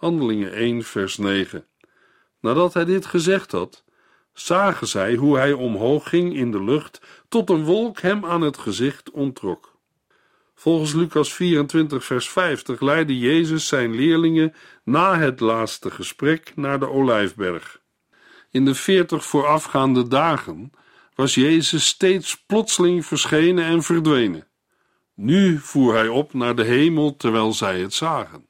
Handelingen 0.00 0.52
1, 0.52 0.82
vers 0.82 1.16
9. 1.16 1.64
Nadat 2.40 2.74
hij 2.74 2.84
dit 2.84 3.06
gezegd 3.06 3.52
had, 3.52 3.84
zagen 4.32 4.86
zij 4.86 5.14
hoe 5.14 5.36
hij 5.36 5.52
omhoog 5.52 6.08
ging 6.08 6.36
in 6.36 6.50
de 6.50 6.64
lucht, 6.64 7.00
tot 7.28 7.50
een 7.50 7.64
wolk 7.64 8.00
hem 8.00 8.24
aan 8.24 8.40
het 8.40 8.58
gezicht 8.58 9.10
ontrok. 9.10 9.76
Volgens 10.54 10.92
Lucas 10.92 11.32
24, 11.32 12.04
vers 12.04 12.28
50 12.30 12.80
leidde 12.80 13.18
Jezus 13.18 13.66
zijn 13.66 13.94
leerlingen 13.94 14.54
na 14.84 15.18
het 15.18 15.40
laatste 15.40 15.90
gesprek 15.90 16.52
naar 16.56 16.78
de 16.78 16.88
Olijfberg. 16.88 17.80
In 18.50 18.64
de 18.64 18.74
veertig 18.74 19.24
voorafgaande 19.24 20.08
dagen 20.08 20.72
was 21.14 21.34
Jezus 21.34 21.86
steeds 21.86 22.44
plotseling 22.46 23.06
verschenen 23.06 23.64
en 23.64 23.82
verdwenen. 23.82 24.48
Nu 25.14 25.58
voer 25.58 25.94
hij 25.94 26.08
op 26.08 26.32
naar 26.32 26.56
de 26.56 26.64
hemel 26.64 27.16
terwijl 27.16 27.52
zij 27.52 27.80
het 27.80 27.94
zagen. 27.94 28.48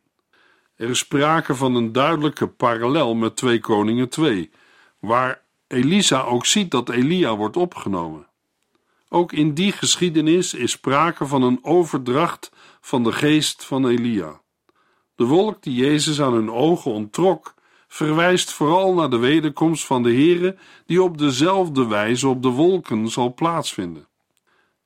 Er 0.80 0.88
is 0.88 0.99
sprake 0.99 1.54
van 1.54 1.75
een 1.75 1.92
duidelijke 1.92 2.46
parallel 2.46 3.14
met 3.14 3.37
2 3.37 3.60
Koningen 3.60 4.08
2, 4.08 4.50
waar 4.99 5.42
Elisa 5.66 6.22
ook 6.22 6.46
ziet 6.46 6.70
dat 6.70 6.88
Elia 6.88 7.37
wordt 7.37 7.56
opgenomen. 7.56 8.26
Ook 9.08 9.32
in 9.32 9.54
die 9.54 9.72
geschiedenis 9.72 10.54
is 10.54 10.70
sprake 10.70 11.26
van 11.26 11.42
een 11.42 11.58
overdracht 11.62 12.52
van 12.80 13.02
de 13.02 13.12
geest 13.12 13.64
van 13.64 13.87
Elia. 13.87 14.40
De 15.14 15.25
wolk 15.25 15.62
die 15.62 15.75
Jezus 15.75 16.20
aan 16.20 16.32
hun 16.32 16.50
ogen 16.50 16.92
onttrok, 16.92 17.54
verwijst 17.88 18.52
vooral 18.52 18.94
naar 18.94 19.10
de 19.10 19.18
wederkomst 19.18 19.87
van 19.87 20.02
de 20.02 20.12
Heere, 20.12 20.56
die 20.87 21.02
op 21.02 21.18
dezelfde 21.18 21.87
wijze 21.87 22.28
op 22.28 22.42
de 22.42 22.49
wolken 22.49 23.08
zal 23.08 23.34
plaatsvinden. 23.34 24.08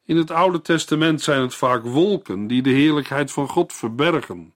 In 0.05 0.17
het 0.17 0.31
Oude 0.31 0.61
Testament 0.61 1.23
zijn 1.23 1.41
het 1.41 1.55
vaak 1.55 1.85
wolken 1.85 2.47
die 2.47 2.63
de 2.63 2.71
heerlijkheid 2.71 3.33
van 3.33 3.49
God 3.49 3.73
verbergen. 3.73 4.55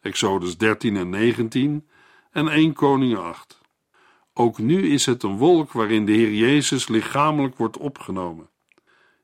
Exodus 0.00 0.56
13 0.56 0.96
en 0.96 1.10
19 1.10 1.88
en 2.30 2.48
1 2.48 2.72
Koningen 2.72 3.22
8. 3.22 3.60
Ook 4.34 4.58
nu 4.58 4.90
is 4.90 5.06
het 5.06 5.22
een 5.22 5.36
wolk 5.36 5.72
waarin 5.72 6.06
de 6.06 6.12
Heer 6.12 6.32
Jezus 6.32 6.88
lichamelijk 6.88 7.56
wordt 7.56 7.76
opgenomen. 7.76 8.50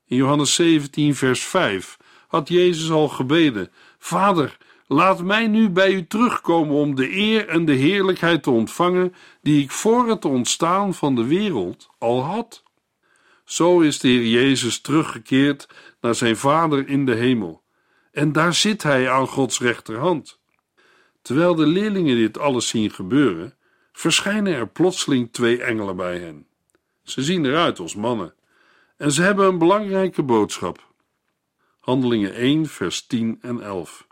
In 0.05 0.17
Johannes 0.17 0.53
17, 0.53 1.15
vers 1.15 1.43
5 1.43 1.97
had 2.27 2.47
Jezus 2.47 2.89
al 2.89 3.07
gebeden: 3.07 3.71
Vader, 3.97 4.57
laat 4.87 5.23
mij 5.23 5.47
nu 5.47 5.69
bij 5.69 5.93
u 5.93 6.07
terugkomen 6.07 6.75
om 6.75 6.95
de 6.95 7.15
eer 7.15 7.47
en 7.47 7.65
de 7.65 7.73
heerlijkheid 7.73 8.43
te 8.43 8.51
ontvangen 8.51 9.15
die 9.41 9.63
ik 9.63 9.71
voor 9.71 10.07
het 10.09 10.25
ontstaan 10.25 10.93
van 10.93 11.15
de 11.15 11.25
wereld 11.25 11.89
al 11.97 12.23
had. 12.23 12.63
Zo 13.45 13.79
is 13.79 13.99
de 13.99 14.07
Heer 14.07 14.27
Jezus 14.27 14.81
teruggekeerd 14.81 15.67
naar 16.01 16.15
zijn 16.15 16.37
Vader 16.37 16.87
in 16.87 17.05
de 17.05 17.15
hemel. 17.15 17.63
En 18.11 18.31
daar 18.31 18.53
zit 18.53 18.83
hij 18.83 19.09
aan 19.09 19.27
Gods 19.27 19.59
rechterhand. 19.59 20.39
Terwijl 21.25 21.55
de 21.55 21.65
leerlingen 21.65 22.15
dit 22.15 22.37
alles 22.37 22.67
zien 22.67 22.91
gebeuren, 22.91 23.57
verschijnen 23.91 24.53
er 24.53 24.67
plotseling 24.67 25.31
twee 25.31 25.61
engelen 25.61 25.95
bij 25.95 26.19
hen. 26.19 26.47
Ze 27.03 27.23
zien 27.23 27.45
eruit 27.45 27.79
als 27.79 27.95
mannen 27.95 28.33
en 28.97 29.11
ze 29.11 29.21
hebben 29.21 29.45
een 29.45 29.57
belangrijke 29.57 30.23
boodschap. 30.23 30.93
Handelingen 31.79 32.33
1, 32.33 32.65
vers 32.65 33.05
10 33.07 33.37
en 33.41 33.61
11. 33.61 34.07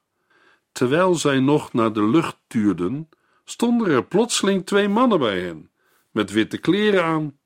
Terwijl 0.71 1.15
zij 1.15 1.39
nog 1.39 1.73
naar 1.73 1.93
de 1.93 2.09
lucht 2.09 2.37
tuurden, 2.47 3.09
stonden 3.45 3.87
er 3.87 4.05
plotseling 4.05 4.65
twee 4.65 4.87
mannen 4.87 5.19
bij 5.19 5.41
hen, 5.41 5.69
met 6.11 6.31
witte 6.31 6.57
kleren 6.57 7.03
aan. 7.03 7.37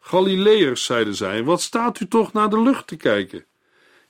Galileërs, 0.00 0.84
zeiden 0.84 1.14
zij, 1.14 1.44
wat 1.44 1.60
staat 1.60 2.00
u 2.00 2.08
toch 2.08 2.32
naar 2.32 2.50
de 2.50 2.62
lucht 2.62 2.86
te 2.86 2.96
kijken? 2.96 3.44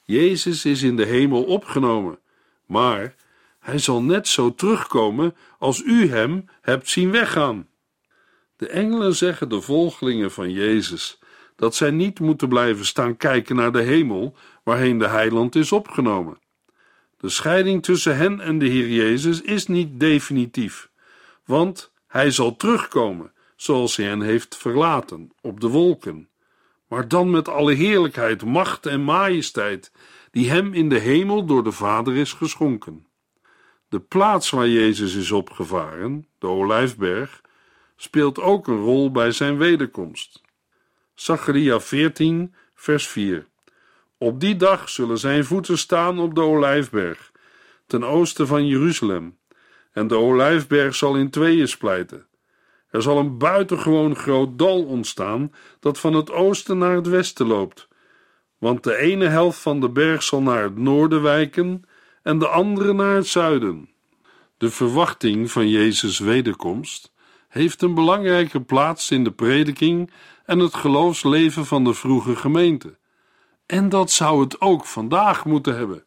Jezus 0.02 0.64
is 0.64 0.82
in 0.82 0.96
de 0.96 1.04
hemel 1.04 1.44
opgenomen, 1.44 2.18
maar 2.66 3.14
hij 3.64 3.78
zal 3.78 4.02
net 4.02 4.28
zo 4.28 4.54
terugkomen 4.54 5.36
als 5.58 5.82
u 5.82 6.08
hem 6.08 6.48
hebt 6.60 6.88
zien 6.88 7.10
weggaan. 7.10 7.68
De 8.56 8.68
engelen 8.68 9.14
zeggen 9.14 9.48
de 9.48 9.60
volgelingen 9.60 10.32
van 10.32 10.50
Jezus 10.50 11.18
dat 11.56 11.74
zij 11.74 11.90
niet 11.90 12.20
moeten 12.20 12.48
blijven 12.48 12.84
staan 12.84 13.16
kijken 13.16 13.56
naar 13.56 13.72
de 13.72 13.82
hemel, 13.82 14.36
waarheen 14.64 14.98
de 14.98 15.08
heiland 15.08 15.54
is 15.54 15.72
opgenomen. 15.72 16.38
De 17.18 17.28
scheiding 17.28 17.82
tussen 17.82 18.16
hen 18.16 18.40
en 18.40 18.58
de 18.58 18.66
Heer 18.66 18.88
Jezus 18.88 19.40
is 19.40 19.66
niet 19.66 20.00
definitief, 20.00 20.90
want 21.44 21.92
hij 22.06 22.30
zal 22.30 22.56
terugkomen, 22.56 23.32
zoals 23.56 23.96
hij 23.96 24.06
hen 24.06 24.20
heeft 24.20 24.56
verlaten, 24.56 25.32
op 25.40 25.60
de 25.60 25.68
wolken, 25.68 26.28
maar 26.88 27.08
dan 27.08 27.30
met 27.30 27.48
alle 27.48 27.72
heerlijkheid, 27.72 28.44
macht 28.44 28.86
en 28.86 29.02
majesteit, 29.02 29.92
die 30.30 30.50
hem 30.50 30.74
in 30.74 30.88
de 30.88 30.98
hemel 30.98 31.44
door 31.44 31.64
de 31.64 31.72
Vader 31.72 32.16
is 32.16 32.32
geschonken. 32.32 33.06
De 33.88 34.00
plaats 34.00 34.50
waar 34.50 34.68
Jezus 34.68 35.14
is 35.14 35.30
opgevaren, 35.30 36.26
de 36.38 36.46
Olijfberg, 36.46 37.40
speelt 37.96 38.40
ook 38.40 38.66
een 38.66 38.80
rol 38.80 39.10
bij 39.10 39.30
zijn 39.30 39.58
wederkomst. 39.58 40.42
Zacharia 41.14 41.80
14, 41.80 42.54
vers 42.74 43.08
4. 43.08 43.46
Op 44.18 44.40
die 44.40 44.56
dag 44.56 44.88
zullen 44.88 45.18
zijn 45.18 45.44
voeten 45.44 45.78
staan 45.78 46.18
op 46.18 46.34
de 46.34 46.40
Olijfberg, 46.40 47.32
ten 47.86 48.04
oosten 48.04 48.46
van 48.46 48.66
Jeruzalem, 48.66 49.38
en 49.92 50.06
de 50.06 50.16
Olijfberg 50.16 50.94
zal 50.94 51.16
in 51.16 51.30
tweeën 51.30 51.68
splijten. 51.68 52.26
Er 52.88 53.02
zal 53.02 53.18
een 53.18 53.38
buitengewoon 53.38 54.16
groot 54.16 54.58
dal 54.58 54.84
ontstaan 54.84 55.52
dat 55.80 55.98
van 55.98 56.14
het 56.14 56.30
oosten 56.30 56.78
naar 56.78 56.94
het 56.94 57.06
westen 57.06 57.46
loopt, 57.46 57.88
want 58.58 58.82
de 58.82 58.96
ene 58.96 59.26
helft 59.26 59.58
van 59.58 59.80
de 59.80 59.90
berg 59.90 60.22
zal 60.22 60.42
naar 60.42 60.62
het 60.62 60.76
noorden 60.76 61.22
wijken 61.22 61.84
en 62.24 62.38
de 62.38 62.48
andere 62.48 62.92
naar 62.92 63.14
het 63.14 63.26
zuiden. 63.26 63.88
De 64.58 64.70
verwachting 64.70 65.50
van 65.50 65.68
Jezus' 65.68 66.18
wederkomst 66.18 67.12
heeft 67.48 67.82
een 67.82 67.94
belangrijke 67.94 68.60
plaats 68.60 69.10
in 69.10 69.24
de 69.24 69.32
prediking 69.32 70.10
en 70.44 70.58
het 70.58 70.74
geloofsleven 70.74 71.66
van 71.66 71.84
de 71.84 71.94
vroege 71.94 72.36
gemeente. 72.36 72.98
En 73.66 73.88
dat 73.88 74.10
zou 74.10 74.40
het 74.40 74.60
ook 74.60 74.86
vandaag 74.86 75.44
moeten 75.44 75.76
hebben. 75.76 76.04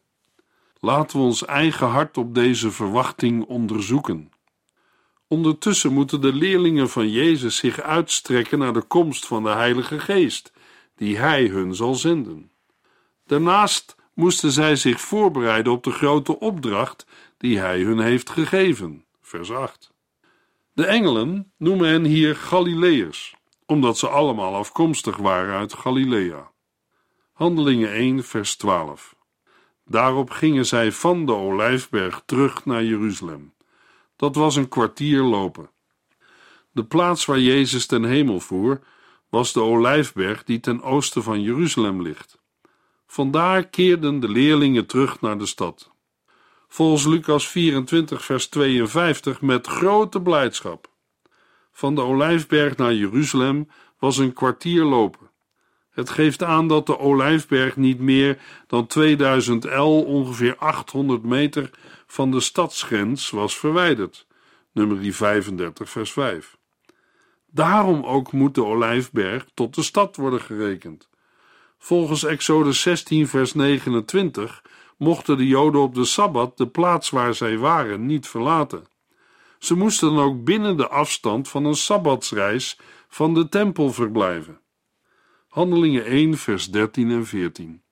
Laten 0.78 1.18
we 1.18 1.24
ons 1.24 1.44
eigen 1.44 1.86
hart 1.86 2.16
op 2.16 2.34
deze 2.34 2.70
verwachting 2.70 3.44
onderzoeken. 3.44 4.30
Ondertussen 5.28 5.92
moeten 5.92 6.20
de 6.20 6.32
leerlingen 6.32 6.88
van 6.88 7.10
Jezus 7.10 7.56
zich 7.56 7.80
uitstrekken 7.80 8.58
naar 8.58 8.72
de 8.72 8.82
komst 8.82 9.26
van 9.26 9.42
de 9.42 9.50
Heilige 9.50 9.98
Geest, 10.00 10.52
die 10.96 11.18
Hij 11.18 11.46
hun 11.46 11.74
zal 11.74 11.94
zenden. 11.94 12.50
Daarnaast 13.26 13.96
moesten 14.18 14.52
zij 14.52 14.76
zich 14.76 15.00
voorbereiden 15.00 15.72
op 15.72 15.84
de 15.84 15.90
grote 15.90 16.38
opdracht 16.38 17.06
die 17.36 17.58
Hij 17.58 17.80
hun 17.80 17.98
heeft 17.98 18.30
gegeven. 18.30 19.04
Vers 19.20 19.50
8. 19.50 19.92
De 20.72 20.86
engelen 20.86 21.52
noemen 21.56 21.88
hen 21.88 22.04
hier 22.04 22.36
Galileërs, 22.36 23.36
omdat 23.66 23.98
ze 23.98 24.08
allemaal 24.08 24.54
afkomstig 24.54 25.16
waren 25.16 25.58
uit 25.58 25.74
Galilea. 25.74 26.50
Handelingen 27.32 27.92
1, 27.92 28.24
vers 28.24 28.56
12. 28.56 29.16
Daarop 29.84 30.30
gingen 30.30 30.66
zij 30.66 30.92
van 30.92 31.26
de 31.26 31.34
olijfberg 31.34 32.22
terug 32.26 32.64
naar 32.64 32.84
Jeruzalem. 32.84 33.52
Dat 34.16 34.34
was 34.34 34.56
een 34.56 34.68
kwartier 34.68 35.22
lopen. 35.22 35.70
De 36.72 36.84
plaats 36.84 37.24
waar 37.24 37.40
Jezus 37.40 37.86
ten 37.86 38.04
hemel 38.04 38.40
voer 38.40 38.80
was 39.28 39.52
de 39.52 39.60
olijfberg 39.60 40.44
die 40.44 40.60
ten 40.60 40.82
oosten 40.82 41.22
van 41.22 41.42
Jeruzalem 41.42 42.02
ligt. 42.02 42.37
Vandaar 43.10 43.68
keerden 43.68 44.20
de 44.20 44.28
leerlingen 44.28 44.86
terug 44.86 45.20
naar 45.20 45.38
de 45.38 45.46
stad. 45.46 45.90
Volgens 46.68 47.06
Lucas 47.06 47.48
24, 47.48 48.24
vers 48.24 48.46
52 48.46 49.40
met 49.40 49.66
grote 49.66 50.22
blijdschap. 50.22 50.90
Van 51.72 51.94
de 51.94 52.00
olijfberg 52.00 52.76
naar 52.76 52.94
Jeruzalem 52.94 53.68
was 53.98 54.16
een 54.16 54.32
kwartier 54.32 54.84
lopen. 54.84 55.30
Het 55.90 56.10
geeft 56.10 56.42
aan 56.42 56.68
dat 56.68 56.86
de 56.86 56.98
olijfberg 56.98 57.76
niet 57.76 57.98
meer 57.98 58.38
dan 58.66 58.86
2000 58.86 59.64
L, 59.64 60.04
ongeveer 60.06 60.56
800 60.56 61.22
meter, 61.22 61.70
van 62.06 62.30
de 62.30 62.40
stadsgrens 62.40 63.30
was 63.30 63.58
verwijderd. 63.58 64.26
Nummer 64.72 65.12
35, 65.12 65.90
vers 65.90 66.12
5. 66.12 66.56
Daarom 67.46 68.04
ook 68.04 68.32
moet 68.32 68.54
de 68.54 68.64
olijfberg 68.64 69.46
tot 69.54 69.74
de 69.74 69.82
stad 69.82 70.16
worden 70.16 70.40
gerekend. 70.40 71.08
Volgens 71.78 72.24
Exodus 72.24 72.80
16, 72.80 73.28
vers 73.28 73.54
29 73.54 74.62
mochten 74.96 75.36
de 75.36 75.46
Joden 75.46 75.80
op 75.80 75.94
de 75.94 76.04
sabbat 76.04 76.56
de 76.56 76.68
plaats 76.68 77.10
waar 77.10 77.34
zij 77.34 77.58
waren 77.58 78.06
niet 78.06 78.28
verlaten. 78.28 78.86
Ze 79.58 79.74
moesten 79.74 80.14
dan 80.14 80.24
ook 80.24 80.44
binnen 80.44 80.76
de 80.76 80.88
afstand 80.88 81.48
van 81.48 81.64
een 81.64 81.74
sabbatsreis 81.74 82.78
van 83.08 83.34
de 83.34 83.48
tempel 83.48 83.92
verblijven. 83.92 84.60
Handelingen 85.48 86.04
1, 86.04 86.38
vers 86.38 86.70
13 86.70 87.10
en 87.10 87.26
14. 87.26 87.82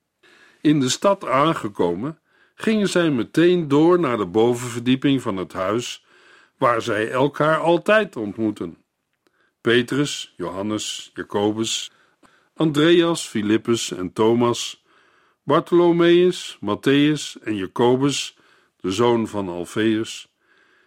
In 0.61 0.81
de 0.81 0.88
stad 0.88 1.26
aangekomen, 1.26 2.19
gingen 2.55 2.88
zij 2.88 3.11
meteen 3.11 3.69
door 3.69 4.00
naar 4.00 4.16
de 4.16 4.26
bovenverdieping 4.26 5.23
van 5.23 5.37
het 5.37 5.52
huis, 5.52 6.05
waar 6.59 6.83
zij 6.83 7.11
elkaar 7.11 7.59
altijd 7.59 8.16
ontmoeten. 8.16 8.85
Petrus, 9.61 10.35
Johannes, 10.37 11.11
Jacobus, 11.14 11.90
Andreas, 12.58 13.28
Filippus 13.28 13.92
en 13.92 14.12
Thomas, 14.12 14.84
Bartholomeus, 15.42 16.58
Matthäus 16.60 17.36
en 17.42 17.56
Jacobus, 17.56 18.36
de 18.80 18.90
zoon 18.90 19.28
van 19.28 19.48
Alfeus, 19.48 20.28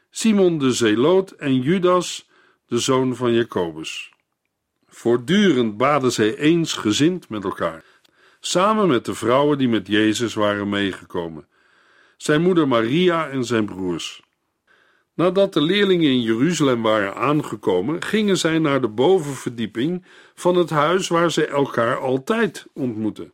Simon 0.10 0.58
de 0.58 0.72
Zeloot 0.72 1.32
en 1.32 1.62
Judas, 1.62 2.30
de 2.68 2.78
zoon 2.78 3.16
van 3.16 3.34
Jacobus. 3.34 4.12
Voortdurend 4.88 5.78
baden 5.78 6.12
zij 6.12 6.36
eensgezind 6.36 7.30
met 7.30 7.44
elkaar, 7.44 7.84
samen 8.40 8.88
met 8.88 9.06
de 9.06 9.14
vrouwen 9.14 9.58
die 9.58 9.70
met 9.70 9.88
Jezus 9.88 10.34
waren 10.34 10.70
meegekomen, 10.70 11.48
zijn 12.18 12.42
moeder 12.42 12.68
Maria 12.68 13.30
en 13.30 13.46
zijn 13.46 13.66
broers. 13.66 14.22
Nadat 15.20 15.54
de 15.54 15.62
leerlingen 15.62 16.10
in 16.10 16.22
Jeruzalem 16.22 16.82
waren 16.82 17.16
aangekomen, 17.16 18.04
gingen 18.04 18.38
zij 18.38 18.60
naar 18.60 18.82
de 18.82 18.88
bovenverdieping 18.88 20.06
van 20.36 20.56
het 20.56 20.70
huis 20.70 21.08
waar 21.08 21.32
zij 21.32 21.48
elkaar 21.48 21.98
altijd 21.98 22.66
ontmoetten. 22.74 23.34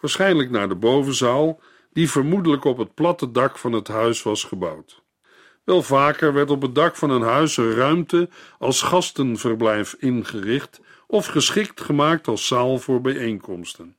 Waarschijnlijk 0.00 0.50
naar 0.50 0.68
de 0.68 0.74
bovenzaal, 0.74 1.60
die 1.92 2.10
vermoedelijk 2.10 2.64
op 2.64 2.78
het 2.78 2.94
platte 2.94 3.30
dak 3.30 3.58
van 3.58 3.72
het 3.72 3.88
huis 3.88 4.22
was 4.22 4.44
gebouwd. 4.44 5.02
Wel 5.64 5.82
vaker 5.82 6.32
werd 6.32 6.50
op 6.50 6.62
het 6.62 6.74
dak 6.74 6.96
van 6.96 7.10
een 7.10 7.22
huis 7.22 7.56
een 7.56 7.74
ruimte 7.74 8.28
als 8.58 8.82
gastenverblijf 8.82 9.96
ingericht 9.98 10.80
of 11.06 11.26
geschikt 11.26 11.80
gemaakt 11.80 12.28
als 12.28 12.46
zaal 12.46 12.78
voor 12.78 13.00
bijeenkomsten. 13.00 13.96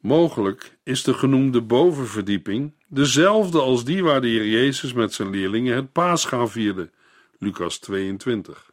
Mogelijk 0.00 0.78
is 0.82 1.02
de 1.02 1.14
genoemde 1.14 1.62
bovenverdieping 1.62 2.72
dezelfde 2.88 3.60
als 3.60 3.84
die 3.84 4.02
waar 4.02 4.20
de 4.20 4.28
Heer 4.28 4.48
Jezus 4.48 4.92
met 4.92 5.12
zijn 5.12 5.30
leerlingen 5.30 5.76
het 5.76 5.92
paasgaan 5.92 6.50
vierde, 6.50 6.90
Lucas 7.38 7.78
22. 7.78 8.70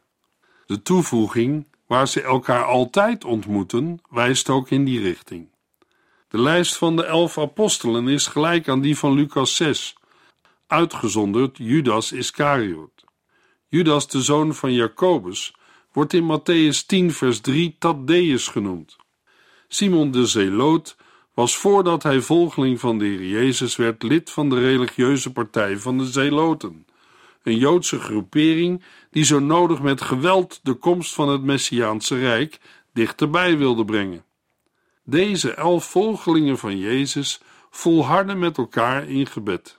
De 0.66 0.82
toevoeging 0.82 1.66
waar 1.86 2.08
ze 2.08 2.22
elkaar 2.22 2.64
altijd 2.64 3.24
ontmoeten, 3.24 4.00
wijst 4.10 4.48
ook 4.48 4.70
in 4.70 4.84
die 4.84 5.00
richting. 5.00 5.48
De 6.28 6.40
lijst 6.40 6.76
van 6.76 6.96
de 6.96 7.04
elf 7.04 7.38
apostelen 7.38 8.08
is 8.08 8.26
gelijk 8.26 8.68
aan 8.68 8.80
die 8.80 8.98
van 8.98 9.12
Lucas 9.12 9.56
6, 9.56 9.96
uitgezonderd 10.66 11.56
Judas 11.56 12.12
Iscariot. 12.12 13.04
Judas, 13.68 14.08
de 14.08 14.22
zoon 14.22 14.54
van 14.54 14.72
Jacobus, 14.72 15.54
wordt 15.92 16.12
in 16.12 16.38
Matthäus 16.38 16.86
10, 16.86 17.12
vers 17.12 17.40
3 17.40 17.76
Thaddeus 17.78 18.48
genoemd. 18.48 18.96
Simon 19.68 20.10
de 20.10 20.26
Zeloot 20.26 20.96
was 21.34 21.56
voordat 21.56 22.02
hij 22.02 22.20
volgeling 22.20 22.80
van 22.80 22.98
de 22.98 23.04
Heer 23.04 23.26
Jezus 23.26 23.76
werd 23.76 24.02
lid 24.02 24.30
van 24.30 24.48
de 24.48 24.60
religieuze 24.60 25.32
partij 25.32 25.78
van 25.78 25.98
de 25.98 26.06
Zeloten, 26.06 26.86
een 27.42 27.56
Joodse 27.56 28.00
groepering 28.00 28.82
die 29.10 29.24
zo 29.24 29.38
nodig 29.38 29.82
met 29.82 30.00
geweld 30.00 30.60
de 30.62 30.74
komst 30.74 31.14
van 31.14 31.28
het 31.28 31.42
Messiaanse 31.42 32.18
Rijk 32.18 32.60
dichterbij 32.92 33.58
wilde 33.58 33.84
brengen. 33.84 34.24
Deze 35.04 35.54
elf 35.54 35.84
volgelingen 35.84 36.58
van 36.58 36.78
Jezus 36.78 37.40
volharden 37.70 38.38
met 38.38 38.58
elkaar 38.58 39.08
in 39.08 39.26
gebed. 39.26 39.78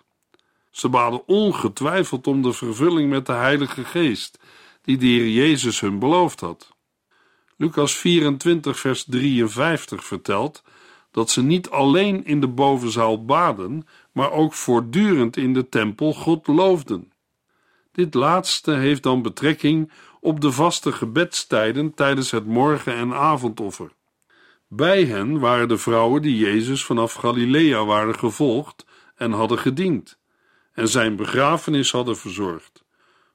Ze 0.72 0.90
baden 0.90 1.28
ongetwijfeld 1.28 2.28
om 2.28 2.42
de 2.42 2.54
vervulling 2.54 3.10
met 3.10 3.26
de 3.26 3.34
Heilige 3.34 3.84
Geest, 3.84 4.40
die 4.82 4.98
de 4.98 5.06
Heer 5.06 5.30
Jezus 5.30 5.80
hun 5.80 6.00
beloofd 6.00 6.40
had. 6.40 6.74
Lucas 7.58 7.96
24, 7.96 8.80
vers 8.80 9.04
53 9.04 10.04
vertelt 10.04 10.64
dat 11.16 11.30
ze 11.30 11.44
niet 11.44 11.70
alleen 11.70 12.26
in 12.26 12.40
de 12.40 12.48
bovenzaal 12.48 13.26
baden, 13.26 13.88
maar 14.12 14.32
ook 14.32 14.54
voortdurend 14.54 15.38
in 15.38 15.54
de 15.54 15.70
tempel 15.70 16.14
God 16.14 16.48
loofden. 16.48 17.12
Dit 17.92 18.14
laatste 18.14 18.72
heeft 18.72 19.04
dan 19.04 19.22
betrekking 19.22 19.92
op 20.20 20.42
de 20.42 20.52
vaste 20.52 20.92
gebedstijden 20.92 21.94
tijdens 21.94 22.32
het 22.32 22.46
morgen- 22.46 22.96
en 22.96 23.14
avondoffer. 23.14 23.92
Bij 24.68 25.06
hen 25.06 25.40
waren 25.40 25.68
de 25.68 25.78
vrouwen 25.78 26.22
die 26.22 26.38
Jezus 26.38 26.86
vanaf 26.86 27.14
Galilea 27.14 27.86
waren 27.86 28.20
gevolgd 28.20 28.86
en 29.16 29.32
hadden 29.32 29.60
gediend, 29.60 30.20
en 30.74 30.88
zijn 30.88 31.16
begrafenis 31.16 31.92
hadden 31.92 32.18
verzorgd, 32.18 32.84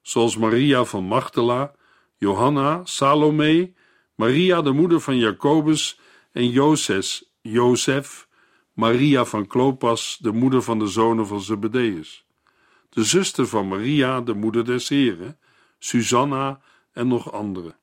zoals 0.03 0.37
Maria 0.37 0.85
van 0.85 1.05
Magdala, 1.05 1.73
Johanna, 2.17 2.81
Salome, 2.85 3.73
Maria 4.15 4.63
de 4.63 4.73
moeder 4.73 5.01
van 5.01 5.17
Jacobus 5.17 6.01
en 6.33 6.51
Jozes 6.51 7.30
Jozef, 7.43 8.29
Maria 8.73 9.25
van 9.25 9.47
Klopas, 9.47 10.19
de 10.21 10.33
moeder 10.33 10.63
van 10.63 10.79
de 10.79 10.87
zonen 10.87 11.27
van 11.27 11.41
Zebedeus, 11.41 12.27
de 12.89 13.05
zuster 13.05 13.47
van 13.47 13.69
Maria, 13.69 14.21
de 14.21 14.35
moeder 14.35 14.65
des 14.65 14.89
Heren, 14.89 15.39
Susanna 15.79 16.61
en 16.93 17.09
nog 17.09 17.33
anderen. 17.33 17.77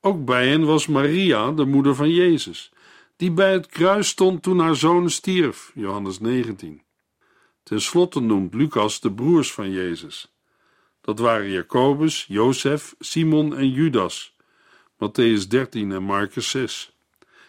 Ook 0.00 0.24
bij 0.24 0.48
hen 0.48 0.64
was 0.64 0.86
Maria, 0.86 1.52
de 1.52 1.64
moeder 1.64 1.94
van 1.94 2.10
Jezus, 2.10 2.72
die 3.16 3.30
bij 3.30 3.52
het 3.52 3.66
kruis 3.66 4.08
stond 4.08 4.42
toen 4.42 4.58
haar 4.58 4.76
zoon 4.76 5.10
stierf, 5.10 5.72
Johannes 5.74 6.18
19. 6.18 6.82
Ten 7.62 7.80
slotte 7.80 8.20
noemt 8.20 8.54
Lucas 8.54 9.00
de 9.00 9.12
broers 9.12 9.52
van 9.52 9.70
Jezus. 9.70 10.32
Dat 11.00 11.18
waren 11.18 11.50
Jacobus, 11.50 12.24
Jozef, 12.28 12.94
Simon 12.98 13.56
en 13.56 13.70
Judas, 13.70 14.36
Matthäus 14.94 15.48
13 15.48 15.92
en 15.92 16.02
Marcus 16.02 16.50
6 16.50 16.97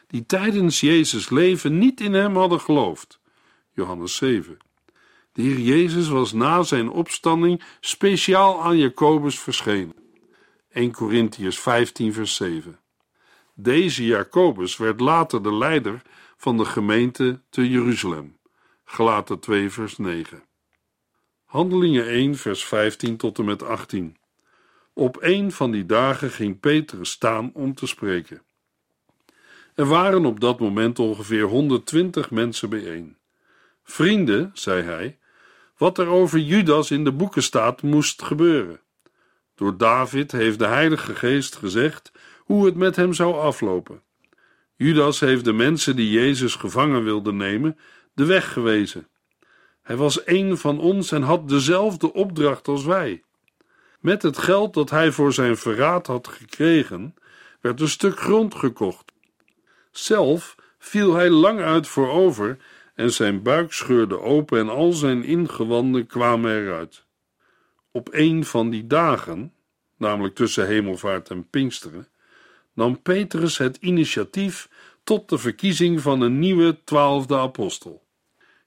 die 0.10 0.26
tijdens 0.26 0.80
Jezus' 0.80 1.30
leven 1.30 1.78
niet 1.78 2.02
in 2.02 2.14
hem 2.14 2.36
hadden 2.36 2.60
geloofd. 2.60 3.20
Johannes 3.74 4.16
7. 4.16 4.58
De 5.32 5.42
Heer 5.42 5.60
Jezus 5.60 6.08
was 6.08 6.34
na 6.34 6.64
zijn 6.64 6.90
opstanding 6.90 7.64
speciaal 7.80 8.64
aan 8.64 8.78
Jacobus 8.78 9.40
verschenen. 9.40 9.96
1 10.72 10.92
Corinthians 10.92 11.60
15 11.60 12.14
vers 12.14 12.36
7. 12.36 12.80
Deze 13.54 14.06
Jacobus 14.06 14.78
werd 14.78 15.00
later 15.00 15.44
de 15.44 15.54
leider 15.54 16.02
van 16.38 16.58
de 16.58 16.66
gemeente 16.66 17.42
te 17.50 17.70
Jeruzalem. 17.70 18.38
Gelaten 18.86 19.40
2 19.40 19.70
vers 19.70 19.98
9. 19.98 20.44
Handelingen 21.46 22.08
1 22.08 22.36
vers 22.36 22.66
15 22.66 23.18
tot 23.18 23.40
en 23.40 23.46
met 23.46 23.64
18. 23.64 24.18
Op 24.94 25.18
een 25.22 25.52
van 25.52 25.72
die 25.72 25.86
dagen 25.86 26.30
ging 26.30 26.60
Petrus 26.60 27.12
staan 27.12 27.52
om 27.54 27.76
te 27.76 27.88
spreken. 27.88 28.42
Er 29.80 29.86
waren 29.86 30.26
op 30.26 30.40
dat 30.40 30.60
moment 30.60 31.00
ongeveer 31.00 31.44
120 31.44 32.32
mensen 32.32 32.70
bijeen. 32.70 33.18
Vrienden, 33.84 34.52
zei 34.54 34.82
hij, 34.82 35.18
wat 35.78 35.98
er 35.98 36.08
over 36.08 36.40
Judas 36.40 36.92
in 36.92 37.04
de 37.04 37.12
boeken 37.12 37.44
staat, 37.44 37.82
moest 37.82 38.22
gebeuren. 38.22 38.80
Door 39.56 39.78
David 39.78 40.32
heeft 40.32 40.60
de 40.60 40.68
Heilige 40.68 41.16
Geest 41.16 41.56
gezegd 41.56 42.12
hoe 42.38 42.66
het 42.66 42.76
met 42.76 42.96
hem 42.96 43.14
zou 43.14 43.34
aflopen. 43.34 44.02
Judas 44.76 45.20
heeft 45.20 45.46
de 45.46 45.54
mensen 45.54 45.96
die 45.96 46.12
Jezus 46.12 46.56
gevangen 46.56 47.04
wilden 47.04 47.38
nemen, 47.38 47.78
de 48.14 48.26
weg 48.26 48.54
gewezen. 48.54 49.08
Hij 49.82 49.96
was 49.96 50.26
een 50.26 50.58
van 50.58 50.80
ons 50.80 51.12
en 51.12 51.22
had 51.22 51.50
dezelfde 51.50 52.14
opdracht 52.14 52.68
als 52.68 52.84
wij. 52.84 53.24
Met 54.00 54.22
het 54.22 54.38
geld 54.38 54.74
dat 54.74 54.90
hij 54.90 55.12
voor 55.12 55.34
zijn 55.34 55.58
verraad 55.58 56.08
had 56.08 56.28
gekregen, 56.28 57.16
werd 57.62 57.82
een 57.82 57.90
stuk 57.90 58.20
grond 58.20 58.56
gekocht. 58.56 59.09
Zelf 59.92 60.56
viel 60.78 61.14
hij 61.14 61.30
lang 61.30 61.60
uit 61.60 61.88
voorover 61.88 62.58
en 62.96 63.12
zijn 63.12 63.42
buik 63.42 63.74
scheurde 63.74 64.20
open 64.20 64.60
en 64.60 64.70
al 64.70 64.92
zijn 64.92 65.24
ingewanden 65.24 66.08
kwamen 66.08 66.52
eruit. 66.52 67.06
Op 67.92 68.10
een 68.12 68.46
van 68.46 68.70
die 68.70 68.88
dagen, 68.88 69.54
namelijk 69.98 70.36
tussen 70.36 70.68
hemelvaart 70.68 71.30
en 71.30 71.50
Pinksteren, 71.50 72.08
nam 72.74 73.02
Petrus 73.02 73.58
het 73.58 73.78
initiatief 73.78 74.70
tot 75.04 75.30
de 75.30 75.38
verkiezing 75.38 76.02
van 76.02 76.22
een 76.22 76.40
nieuwe 76.40 76.84
twaalfde 76.84 77.38
apostel. 77.38 78.08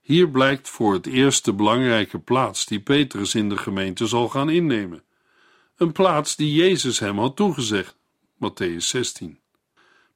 Hier 0.00 0.28
blijkt 0.28 0.68
voor 0.68 0.92
het 0.92 1.06
eerst 1.06 1.44
de 1.44 1.52
belangrijke 1.52 2.18
plaats 2.18 2.66
die 2.66 2.80
Petrus 2.80 3.34
in 3.34 3.48
de 3.48 3.56
gemeente 3.56 4.06
zal 4.06 4.28
gaan 4.28 4.50
innemen. 4.50 5.02
Een 5.76 5.92
plaats 5.92 6.36
die 6.36 6.54
Jezus 6.54 6.98
hem 6.98 7.18
had 7.18 7.36
toegezegd, 7.36 7.96
Matthäus 8.34 8.76
16. 8.76 9.41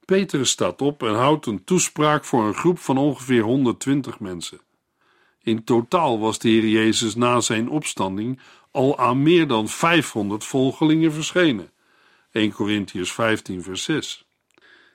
Petrus 0.07 0.49
staat 0.49 0.81
op 0.81 1.03
en 1.03 1.15
houdt 1.15 1.45
een 1.45 1.63
toespraak 1.63 2.25
voor 2.25 2.47
een 2.47 2.53
groep 2.53 2.79
van 2.79 2.97
ongeveer 2.97 3.41
120 3.41 4.19
mensen. 4.19 4.59
In 5.41 5.63
totaal 5.63 6.19
was 6.19 6.39
de 6.39 6.49
Heer 6.49 6.67
Jezus 6.67 7.15
na 7.15 7.41
zijn 7.41 7.69
opstanding 7.69 8.39
al 8.71 8.97
aan 8.99 9.23
meer 9.23 9.47
dan 9.47 9.69
500 9.69 10.43
volgelingen 10.43 11.13
verschenen. 11.13 11.71
1 12.31 12.51
Corinthians 12.51 13.13
15, 13.13 13.63
vers 13.63 13.83
6. 13.83 14.25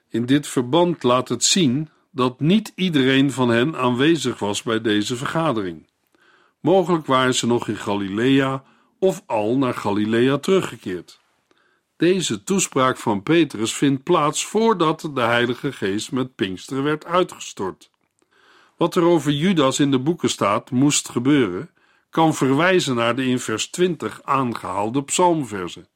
In 0.09 0.25
dit 0.25 0.47
verband 0.47 1.03
laat 1.03 1.29
het 1.29 1.43
zien 1.43 1.89
dat 2.11 2.39
niet 2.39 2.71
iedereen 2.75 3.31
van 3.31 3.49
hen 3.49 3.75
aanwezig 3.75 4.39
was 4.39 4.63
bij 4.63 4.81
deze 4.81 5.15
vergadering. 5.15 5.87
Mogelijk 6.59 7.05
waren 7.05 7.35
ze 7.35 7.47
nog 7.47 7.67
in 7.67 7.77
Galilea 7.77 8.63
of 8.99 9.23
al 9.25 9.57
naar 9.57 9.73
Galilea 9.73 10.37
teruggekeerd. 10.37 11.19
Deze 11.97 12.43
toespraak 12.43 12.97
van 12.97 13.23
Petrus 13.23 13.73
vindt 13.73 14.03
plaats 14.03 14.45
voordat 14.45 15.09
de 15.13 15.21
Heilige 15.21 15.71
Geest 15.71 16.11
met 16.11 16.35
Pinksteren 16.35 16.83
werd 16.83 17.05
uitgestort. 17.05 17.91
Wat 18.77 18.95
er 18.95 19.03
over 19.03 19.31
Judas 19.31 19.79
in 19.79 19.91
de 19.91 19.99
boeken 19.99 20.29
staat, 20.29 20.71
moest 20.71 21.09
gebeuren, 21.09 21.69
kan 22.09 22.33
verwijzen 22.33 22.95
naar 22.95 23.15
de 23.15 23.25
in 23.25 23.39
vers 23.39 23.67
20 23.67 24.21
aangehaalde 24.23 25.03
psalmversen. 25.03 25.87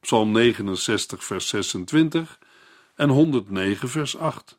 Psalm 0.00 0.32
69, 0.32 1.24
vers 1.24 1.48
26 1.48 2.38
en 2.94 3.08
109, 3.08 3.88
vers 3.88 4.16
8. 4.16 4.58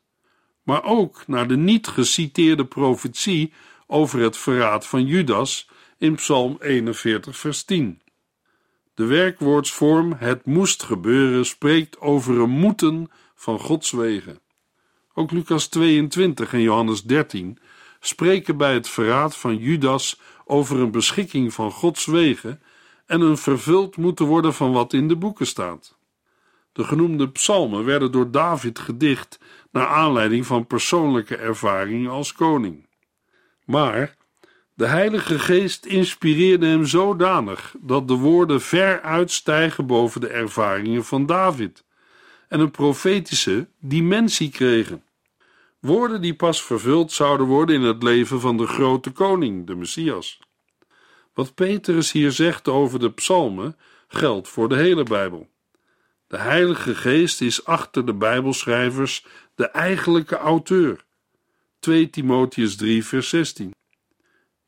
Maar 0.62 0.84
ook 0.84 1.26
naar 1.26 1.48
de 1.48 1.56
niet 1.56 1.86
geciteerde 1.86 2.64
profetie 2.64 3.52
over 3.86 4.20
het 4.20 4.36
verraad 4.36 4.86
van 4.86 5.06
Judas 5.06 5.68
in 5.98 6.14
Psalm 6.14 6.56
41, 6.60 7.36
vers 7.36 7.62
10. 7.62 8.00
De 8.98 9.06
werkwoordsvorm 9.06 10.12
het 10.16 10.46
moest 10.46 10.82
gebeuren 10.82 11.46
spreekt 11.46 12.00
over 12.00 12.38
een 12.40 12.50
moeten 12.50 13.10
van 13.34 13.58
Gods 13.58 13.90
wegen. 13.90 14.40
Ook 15.14 15.30
Lucas 15.30 15.66
22 15.66 16.52
en 16.52 16.60
Johannes 16.60 17.02
13 17.02 17.58
spreken 18.00 18.56
bij 18.56 18.74
het 18.74 18.88
verraad 18.88 19.36
van 19.36 19.56
Judas 19.56 20.20
over 20.44 20.78
een 20.78 20.90
beschikking 20.90 21.54
van 21.54 21.70
Gods 21.70 22.06
wegen 22.06 22.62
en 23.06 23.20
een 23.20 23.36
vervuld 23.36 23.96
moeten 23.96 24.26
worden 24.26 24.54
van 24.54 24.72
wat 24.72 24.92
in 24.92 25.08
de 25.08 25.16
boeken 25.16 25.46
staat. 25.46 25.98
De 26.72 26.84
genoemde 26.84 27.30
psalmen 27.30 27.84
werden 27.84 28.12
door 28.12 28.30
David 28.30 28.78
gedicht 28.78 29.40
naar 29.70 29.86
aanleiding 29.86 30.46
van 30.46 30.66
persoonlijke 30.66 31.36
ervaringen 31.36 32.10
als 32.10 32.32
koning. 32.32 32.86
Maar 33.64 34.16
de 34.78 34.86
Heilige 34.86 35.38
Geest 35.38 35.86
inspireerde 35.86 36.66
hem 36.66 36.86
zodanig 36.86 37.74
dat 37.80 38.08
de 38.08 38.14
woorden 38.14 38.60
ver 38.60 39.00
uitstijgen 39.00 39.86
boven 39.86 40.20
de 40.20 40.28
ervaringen 40.28 41.04
van 41.04 41.26
David 41.26 41.84
en 42.48 42.60
een 42.60 42.70
profetische 42.70 43.68
dimensie 43.80 44.50
kregen. 44.50 45.02
Woorden 45.80 46.20
die 46.20 46.34
pas 46.34 46.62
vervuld 46.62 47.12
zouden 47.12 47.46
worden 47.46 47.74
in 47.74 47.82
het 47.82 48.02
leven 48.02 48.40
van 48.40 48.56
de 48.56 48.66
grote 48.66 49.10
koning, 49.10 49.66
de 49.66 49.74
Messias. 49.74 50.38
Wat 51.34 51.54
Petrus 51.54 52.12
hier 52.12 52.32
zegt 52.32 52.68
over 52.68 52.98
de 52.98 53.10
psalmen 53.10 53.76
geldt 54.08 54.48
voor 54.48 54.68
de 54.68 54.76
hele 54.76 55.02
Bijbel. 55.02 55.48
De 56.26 56.38
Heilige 56.38 56.94
Geest 56.94 57.40
is 57.40 57.64
achter 57.64 58.06
de 58.06 58.14
Bijbelschrijvers 58.14 59.26
de 59.54 59.66
eigenlijke 59.66 60.36
auteur. 60.36 61.04
2 61.78 62.10
Timotheus 62.10 62.76
3, 62.76 63.04
vers 63.04 63.28
16. 63.28 63.76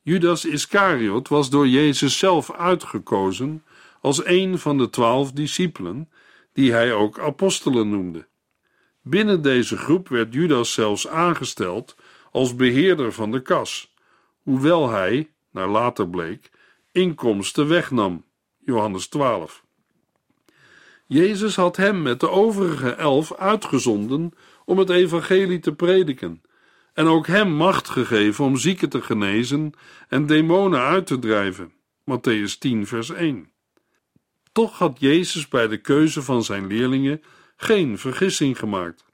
Judas 0.02 0.44
Iscariot 0.44 1.28
was 1.28 1.50
door 1.50 1.68
Jezus 1.68 2.18
zelf 2.18 2.52
uitgekozen 2.52 3.64
als 4.00 4.24
een 4.24 4.58
van 4.58 4.78
de 4.78 4.90
twaalf 4.90 5.32
discipelen, 5.32 6.10
die 6.52 6.72
hij 6.72 6.92
ook 6.92 7.18
apostelen 7.18 7.88
noemde. 7.90 8.26
Binnen 9.02 9.42
deze 9.42 9.76
groep 9.76 10.08
werd 10.08 10.34
Judas 10.34 10.72
zelfs 10.72 11.08
aangesteld 11.08 11.96
als 12.30 12.56
beheerder 12.56 13.12
van 13.12 13.30
de 13.30 13.42
kas, 13.42 13.94
hoewel 14.42 14.88
hij, 14.88 15.30
naar 15.50 15.68
later 15.68 16.08
bleek, 16.08 16.50
inkomsten 16.92 17.68
wegnam. 17.68 18.24
Johannes 18.58 19.08
12. 19.08 19.64
Jezus 21.06 21.56
had 21.56 21.76
hem 21.76 22.02
met 22.02 22.20
de 22.20 22.28
overige 22.30 22.90
elf 22.90 23.34
uitgezonden 23.34 24.32
om 24.64 24.78
het 24.78 24.90
evangelie 24.90 25.58
te 25.58 25.74
prediken 25.74 26.42
en 27.00 27.06
ook 27.06 27.26
hem 27.26 27.52
macht 27.52 27.88
gegeven 27.88 28.44
om 28.44 28.56
zieken 28.56 28.88
te 28.88 29.02
genezen 29.02 29.72
en 30.08 30.26
demonen 30.26 30.80
uit 30.80 31.06
te 31.06 31.18
drijven. 31.18 31.72
Matthäus 32.00 32.58
10, 32.58 32.86
vers 32.86 33.10
1. 33.10 33.50
Toch 34.52 34.78
had 34.78 35.00
Jezus 35.00 35.48
bij 35.48 35.68
de 35.68 35.80
keuze 35.80 36.22
van 36.22 36.44
zijn 36.44 36.66
leerlingen 36.66 37.22
geen 37.56 37.98
vergissing 37.98 38.58
gemaakt. 38.58 39.04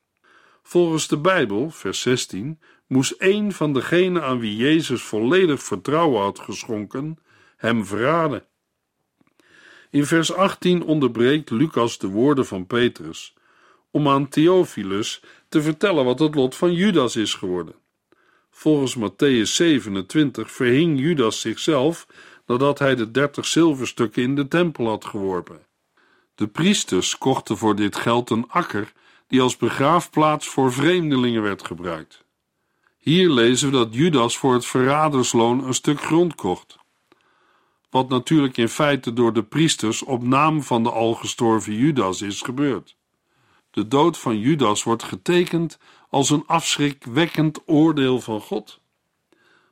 Volgens 0.62 1.09
de 1.09 1.18
Bijbel, 1.18 1.70
vers 1.70 2.01
16, 2.01 2.61
moest 2.87 3.14
een 3.18 3.53
van 3.53 3.72
degenen 3.72 4.22
aan 4.22 4.38
wie 4.38 4.57
Jezus 4.57 5.03
volledig 5.03 5.62
vertrouwen 5.62 6.22
had 6.22 6.38
geschonken, 6.38 7.18
hem 7.57 7.87
verraden. 7.87 8.44
In 9.90 10.07
vers 10.07 10.33
18 10.33 10.83
onderbreekt 10.83 11.51
Lucas 11.51 11.99
de 11.99 12.09
woorden 12.09 12.46
van 12.46 12.66
Petrus 12.66 13.35
om 13.96 14.09
aan 14.09 14.28
Theophilus 14.28 15.20
te 15.48 15.62
vertellen 15.62 16.04
wat 16.04 16.18
het 16.18 16.35
lot 16.35 16.54
van 16.54 16.72
Judas 16.72 17.16
is 17.16 17.35
geworden. 17.35 17.74
Volgens 18.50 18.96
Matthäus 18.96 19.50
27 19.54 20.50
verhing 20.52 21.00
Judas 21.00 21.40
zichzelf 21.40 22.06
nadat 22.46 22.78
hij 22.78 22.94
de 22.94 23.11
dertig 23.11 23.46
zilverstukken 23.46 24.22
in 24.22 24.35
de 24.35 24.48
tempel 24.48 24.88
had 24.88 25.04
geworpen. 25.04 25.61
De 26.35 26.46
priesters 26.46 27.18
kochten 27.18 27.56
voor 27.56 27.76
dit 27.76 27.96
geld 27.96 28.30
een 28.30 28.44
akker 28.48 28.92
die 29.28 29.40
als 29.40 29.56
begraafplaats 29.56 30.48
voor 30.48 30.72
vreemdelingen 30.72 31.42
werd 31.42 31.66
gebruikt. 31.66 32.24
Hier 32.98 33.30
lezen 33.30 33.70
we 33.70 33.76
dat 33.76 33.94
Judas 33.94 34.38
voor 34.38 34.52
het 34.54 34.66
verradersloon 34.66 35.64
een 35.64 35.74
stuk 35.74 36.00
grond 36.00 36.35
kocht. 36.35 36.76
Wat 37.90 38.09
natuurlijk 38.09 38.56
in 38.56 38.68
feite 38.68 39.12
door 39.12 39.32
de 39.32 39.42
priesters 39.42 40.02
op 40.02 40.22
naam 40.22 40.62
van 40.62 40.82
de 40.82 40.90
al 40.90 41.14
gestorven 41.14 41.74
Judas 41.74 42.22
is 42.22 42.42
gebeurd. 42.42 42.96
De 43.76 43.88
dood 43.88 44.18
van 44.18 44.38
Judas 44.38 44.82
wordt 44.82 45.02
getekend 45.02 45.78
als 46.08 46.30
een 46.30 46.46
afschrikwekkend 46.46 47.62
oordeel 47.66 48.20
van 48.20 48.40
God. 48.40 48.80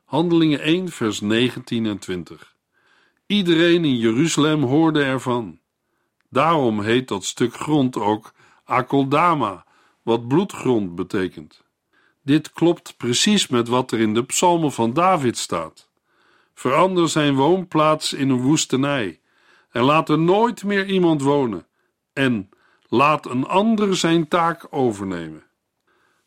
Handelingen 0.05 0.61
1, 0.61 0.89
vers 0.89 1.21
19 1.21 1.87
en 1.87 1.99
20. 1.99 2.57
Iedereen 3.27 3.85
in 3.85 3.97
Jeruzalem 3.97 4.63
hoorde 4.63 5.03
ervan. 5.03 5.59
Daarom 6.31 6.81
heet 6.81 7.09
dat 7.09 7.25
stuk 7.25 7.55
grond 7.55 7.97
ook 7.97 8.33
Akoldama, 8.65 9.67
wat 10.03 10.29
bloedgrond 10.29 10.95
betekent. 10.95 11.65
Dit 12.23 12.53
klopt 12.53 12.97
precies 12.97 13.49
met 13.49 13.69
wat 13.69 13.93
er 13.93 14.01
in 14.01 14.15
de 14.15 14.25
psalmen 14.25 14.73
van 14.73 14.93
David 14.93 15.39
staat. 15.39 15.89
Verander 16.55 17.09
zijn 17.09 17.35
woonplaats 17.35 18.13
in 18.13 18.29
een 18.29 18.43
woestenij 18.43 19.21
en 19.71 19.83
laat 19.83 20.09
er 20.09 20.19
nooit 20.19 20.65
meer 20.65 20.87
iemand 20.87 21.23
wonen. 21.23 21.67
En 22.13 22.49
laat 22.95 23.27
een 23.27 23.47
ander 23.47 23.97
zijn 23.97 24.29
taak 24.29 24.67
overnemen. 24.71 25.43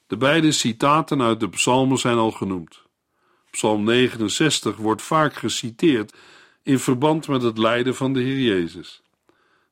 De 0.07 0.17
beide 0.17 0.51
citaten 0.51 1.21
uit 1.21 1.39
de 1.39 1.49
psalmen 1.49 1.97
zijn 1.97 2.17
al 2.17 2.31
genoemd. 2.31 2.81
Psalm 3.51 3.83
69 3.83 4.75
wordt 4.75 5.01
vaak 5.01 5.33
geciteerd 5.33 6.13
in 6.63 6.79
verband 6.79 7.27
met 7.27 7.41
het 7.41 7.57
lijden 7.57 7.95
van 7.95 8.13
de 8.13 8.19
Heer 8.19 8.39
Jezus. 8.39 9.01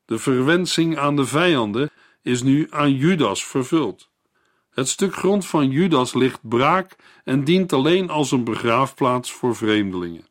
De 0.05 0.17
verwensing 0.17 0.97
aan 0.97 1.15
de 1.15 1.25
vijanden 1.25 1.89
is 2.21 2.43
nu 2.43 2.67
aan 2.69 2.93
Judas 2.93 3.45
vervuld. 3.45 4.10
Het 4.69 4.88
stuk 4.88 5.15
grond 5.15 5.45
van 5.45 5.69
Judas 5.69 6.13
ligt 6.13 6.39
braak 6.41 6.95
en 7.23 7.43
dient 7.43 7.73
alleen 7.73 8.10
als 8.10 8.31
een 8.31 8.43
begraafplaats 8.43 9.31
voor 9.31 9.55
vreemdelingen. 9.55 10.27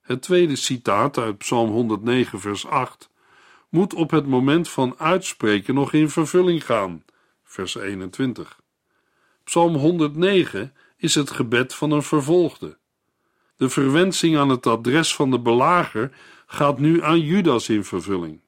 Het 0.00 0.22
tweede 0.22 0.56
citaat 0.56 1.18
uit 1.18 1.38
Psalm 1.38 1.70
109, 1.70 2.40
vers 2.40 2.66
8 2.66 3.10
moet 3.72 3.94
op 3.94 4.10
het 4.10 4.26
moment 4.26 4.68
van 4.68 4.94
uitspreken 4.98 5.74
nog 5.74 5.92
in 5.92 6.10
vervulling 6.10 6.64
gaan. 6.64 7.04
Vers 7.44 7.74
21. 7.74 8.60
Psalm 9.44 9.74
109 9.74 10.74
is 10.96 11.14
het 11.14 11.30
gebed 11.30 11.74
van 11.74 11.90
een 11.90 12.02
vervolgde. 12.02 12.78
De 13.56 13.68
verwensing 13.68 14.36
aan 14.36 14.48
het 14.48 14.66
adres 14.66 15.14
van 15.14 15.30
de 15.30 15.40
belager 15.40 16.12
gaat 16.46 16.78
nu 16.78 17.02
aan 17.02 17.20
Judas 17.20 17.68
in 17.68 17.84
vervulling. 17.84 18.40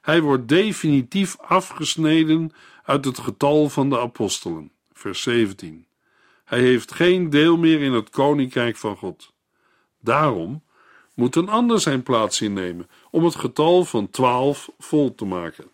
Hij 0.00 0.20
wordt 0.20 0.48
definitief 0.48 1.38
afgesneden 1.38 2.52
uit 2.84 3.04
het 3.04 3.18
getal 3.18 3.68
van 3.68 3.90
de 3.90 4.00
apostelen. 4.00 4.72
Vers 4.92 5.22
17. 5.22 5.86
Hij 6.44 6.60
heeft 6.60 6.92
geen 6.92 7.30
deel 7.30 7.56
meer 7.56 7.80
in 7.80 7.92
het 7.92 8.10
koninkrijk 8.10 8.76
van 8.76 8.96
God. 8.96 9.32
Daarom 10.00 10.62
moet 11.14 11.36
een 11.36 11.48
ander 11.48 11.80
zijn 11.80 12.02
plaats 12.02 12.40
innemen 12.40 12.88
om 13.10 13.24
het 13.24 13.34
getal 13.34 13.84
van 13.84 14.10
12 14.10 14.70
vol 14.78 15.14
te 15.14 15.24
maken. 15.24 15.70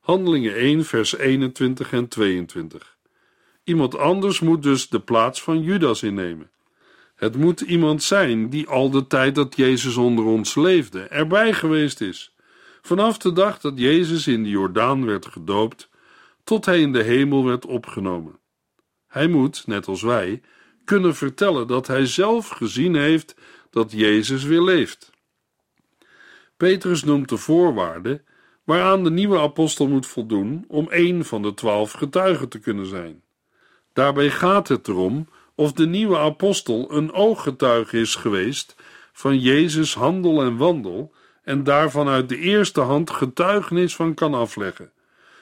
Handelingen 0.00 0.54
1, 0.54 0.84
vers 0.84 1.16
21 1.16 1.92
en 1.92 2.08
22. 2.08 2.96
Iemand 3.64 3.98
anders 3.98 4.40
moet 4.40 4.62
dus 4.62 4.88
de 4.88 5.00
plaats 5.00 5.42
van 5.42 5.62
Judas 5.62 6.02
innemen. 6.02 6.50
Het 7.16 7.36
moet 7.36 7.60
iemand 7.60 8.02
zijn 8.02 8.50
die 8.50 8.68
al 8.68 8.90
de 8.90 9.06
tijd 9.06 9.34
dat 9.34 9.56
Jezus 9.56 9.96
onder 9.96 10.24
ons 10.24 10.54
leefde 10.54 11.00
erbij 11.00 11.52
geweest 11.52 12.00
is. 12.00 12.34
Vanaf 12.82 13.18
de 13.18 13.32
dag 13.32 13.58
dat 13.58 13.78
Jezus 13.78 14.26
in 14.26 14.42
de 14.42 14.48
Jordaan 14.48 15.04
werd 15.04 15.26
gedoopt, 15.26 15.90
tot 16.44 16.64
hij 16.64 16.80
in 16.80 16.92
de 16.92 17.02
hemel 17.02 17.44
werd 17.44 17.66
opgenomen. 17.66 18.38
Hij 19.06 19.26
moet, 19.26 19.66
net 19.66 19.86
als 19.86 20.02
wij, 20.02 20.40
kunnen 20.84 21.14
vertellen 21.14 21.66
dat 21.66 21.86
hij 21.86 22.06
zelf 22.06 22.48
gezien 22.48 22.94
heeft 22.94 23.36
dat 23.76 23.92
Jezus 23.92 24.44
weer 24.44 24.62
leeft. 24.62 25.10
Petrus 26.56 27.04
noemt 27.04 27.28
de 27.28 27.36
voorwaarden 27.36 28.24
waaraan 28.64 29.04
de 29.04 29.10
nieuwe 29.10 29.38
apostel 29.38 29.88
moet 29.88 30.06
voldoen 30.06 30.64
om 30.68 30.90
één 30.90 31.24
van 31.24 31.42
de 31.42 31.54
twaalf 31.54 31.92
getuigen 31.92 32.48
te 32.48 32.58
kunnen 32.58 32.86
zijn. 32.86 33.22
Daarbij 33.92 34.30
gaat 34.30 34.68
het 34.68 34.88
erom 34.88 35.28
of 35.54 35.72
de 35.72 35.86
nieuwe 35.86 36.18
apostel 36.18 36.92
een 36.92 37.12
ooggetuige 37.12 37.98
is 37.98 38.14
geweest 38.14 38.76
van 39.12 39.38
Jezus 39.38 39.94
handel 39.94 40.42
en 40.42 40.56
wandel 40.56 41.12
en 41.42 41.64
daarvan 41.64 42.08
uit 42.08 42.28
de 42.28 42.38
eerste 42.38 42.80
hand 42.80 43.10
getuigenis 43.10 43.96
van 43.96 44.14
kan 44.14 44.34
afleggen. 44.34 44.92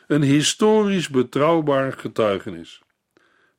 Een 0.06 0.22
historisch 0.22 1.08
betrouwbaar 1.08 1.92
getuigenis. 1.92 2.82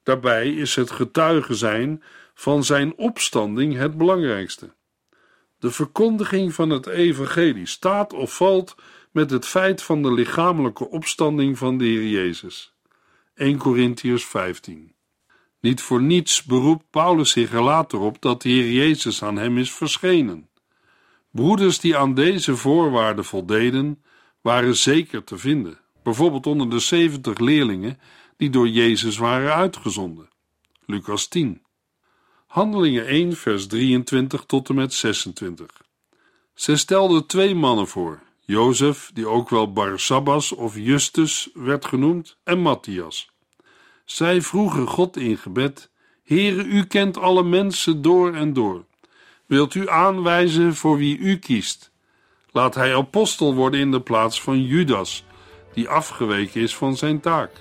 Daarbij 0.03 0.49
is 0.49 0.75
het 0.75 0.91
getuige 0.91 1.53
zijn 1.53 2.03
van 2.35 2.63
zijn 2.63 2.97
opstanding 2.97 3.75
het 3.75 3.97
belangrijkste. 3.97 4.73
De 5.59 5.71
verkondiging 5.71 6.53
van 6.53 6.69
het 6.69 6.87
evangelie 6.87 7.65
staat 7.65 8.13
of 8.13 8.35
valt 8.35 8.75
met 9.11 9.29
het 9.29 9.45
feit 9.45 9.81
van 9.81 10.01
de 10.01 10.13
lichamelijke 10.13 10.89
opstanding 10.89 11.57
van 11.57 11.77
de 11.77 11.85
Heer 11.85 12.07
Jezus. 12.07 12.73
1 13.33 13.57
Corinthians 13.57 14.25
15 14.25 14.95
niet 15.65 15.81
voor 15.81 16.01
niets 16.01 16.43
beroept 16.43 16.89
Paulus 16.89 17.31
zich 17.31 17.53
er 17.53 17.61
later 17.61 17.99
op 17.99 18.21
dat 18.21 18.41
de 18.41 18.49
Heer 18.49 18.71
Jezus 18.71 19.23
aan 19.23 19.37
hem 19.37 19.57
is 19.57 19.71
verschenen. 19.71 20.49
Broeders 21.31 21.79
die 21.79 21.97
aan 21.97 22.13
deze 22.13 22.55
voorwaarden 22.55 23.25
voldeden, 23.25 24.03
waren 24.41 24.75
zeker 24.75 25.23
te 25.23 25.37
vinden, 25.37 25.79
bijvoorbeeld 26.03 26.47
onder 26.47 26.69
de 26.69 26.79
zeventig 26.79 27.37
leerlingen 27.37 27.99
die 28.37 28.49
door 28.49 28.67
Jezus 28.67 29.17
waren 29.17 29.53
uitgezonden. 29.53 30.29
Lucas 30.85 31.27
10. 31.27 31.64
Handelingen 32.55 33.05
1, 33.07 33.35
vers 33.35 33.67
23 33.67 34.43
tot 34.45 34.69
en 34.69 34.75
met 34.75 34.93
26. 34.93 35.65
Zij 36.53 36.75
stelden 36.75 37.25
twee 37.25 37.55
mannen 37.55 37.87
voor: 37.87 38.19
Jozef, 38.39 39.11
die 39.13 39.27
ook 39.27 39.49
wel 39.49 39.73
Barsabbas 39.73 40.51
of 40.51 40.75
Justus 40.75 41.49
werd 41.53 41.85
genoemd, 41.85 42.37
en 42.43 42.59
Matthias. 42.59 43.29
Zij 44.05 44.41
vroegen 44.41 44.87
God 44.87 45.17
in 45.17 45.37
gebed: 45.37 45.89
Heere, 46.23 46.63
u 46.63 46.85
kent 46.85 47.17
alle 47.17 47.43
mensen 47.43 48.01
door 48.01 48.33
en 48.33 48.53
door. 48.53 48.85
Wilt 49.45 49.75
u 49.75 49.89
aanwijzen 49.89 50.75
voor 50.75 50.97
wie 50.97 51.17
u 51.17 51.37
kiest? 51.37 51.91
Laat 52.51 52.75
hij 52.75 52.95
apostel 52.95 53.53
worden 53.53 53.79
in 53.79 53.91
de 53.91 54.01
plaats 54.01 54.41
van 54.41 54.63
Judas, 54.63 55.23
die 55.73 55.89
afgeweken 55.89 56.61
is 56.61 56.75
van 56.75 56.97
zijn 56.97 57.19
taak. 57.19 57.51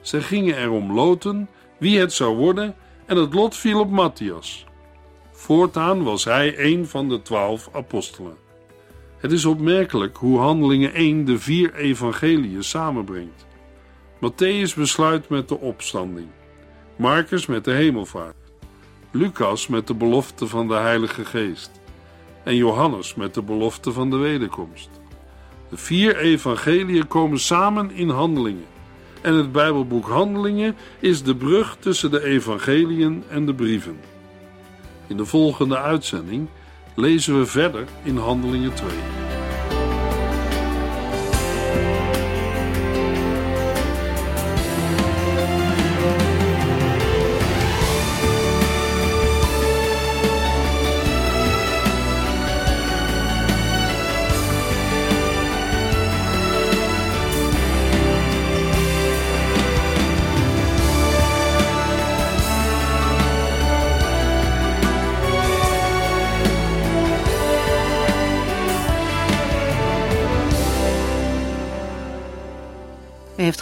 Zij 0.00 0.20
gingen 0.20 0.56
erom 0.56 0.92
loten 0.92 1.48
wie 1.78 1.98
het 1.98 2.12
zou 2.12 2.36
worden 2.36 2.76
en 3.08 3.16
het 3.16 3.34
lot 3.34 3.56
viel 3.56 3.80
op 3.80 3.90
Matthias. 3.90 4.66
Voortaan 5.32 6.02
was 6.02 6.24
hij 6.24 6.58
een 6.58 6.86
van 6.86 7.08
de 7.08 7.22
twaalf 7.22 7.68
apostelen. 7.72 8.36
Het 9.18 9.32
is 9.32 9.44
opmerkelijk 9.44 10.16
hoe 10.16 10.38
Handelingen 10.38 10.92
1 10.94 11.24
de 11.24 11.38
vier 11.38 11.74
evangeliën 11.74 12.64
samenbrengt. 12.64 13.46
Matthäus 14.16 14.74
besluit 14.76 15.28
met 15.28 15.48
de 15.48 15.58
opstanding, 15.58 16.26
Marcus 16.96 17.46
met 17.46 17.64
de 17.64 17.72
hemelvaart, 17.72 18.36
Lucas 19.10 19.66
met 19.66 19.86
de 19.86 19.94
belofte 19.94 20.46
van 20.46 20.68
de 20.68 20.74
Heilige 20.74 21.24
Geest 21.24 21.70
en 22.44 22.56
Johannes 22.56 23.14
met 23.14 23.34
de 23.34 23.42
belofte 23.42 23.92
van 23.92 24.10
de 24.10 24.16
wederkomst. 24.16 24.90
De 25.70 25.76
vier 25.76 26.16
evangeliën 26.16 27.06
komen 27.08 27.38
samen 27.38 27.90
in 27.90 28.08
handelingen. 28.08 28.66
En 29.20 29.34
het 29.34 29.52
Bijbelboek 29.52 30.06
Handelingen 30.06 30.76
is 30.98 31.22
de 31.22 31.36
brug 31.36 31.76
tussen 31.80 32.10
de 32.10 32.24
evangeliën 32.24 33.24
en 33.28 33.46
de 33.46 33.54
brieven. 33.54 34.00
In 35.06 35.16
de 35.16 35.24
volgende 35.24 35.78
uitzending 35.78 36.48
lezen 36.94 37.38
we 37.38 37.46
verder 37.46 37.84
in 38.02 38.16
Handelingen 38.16 38.74
2. 38.74 39.17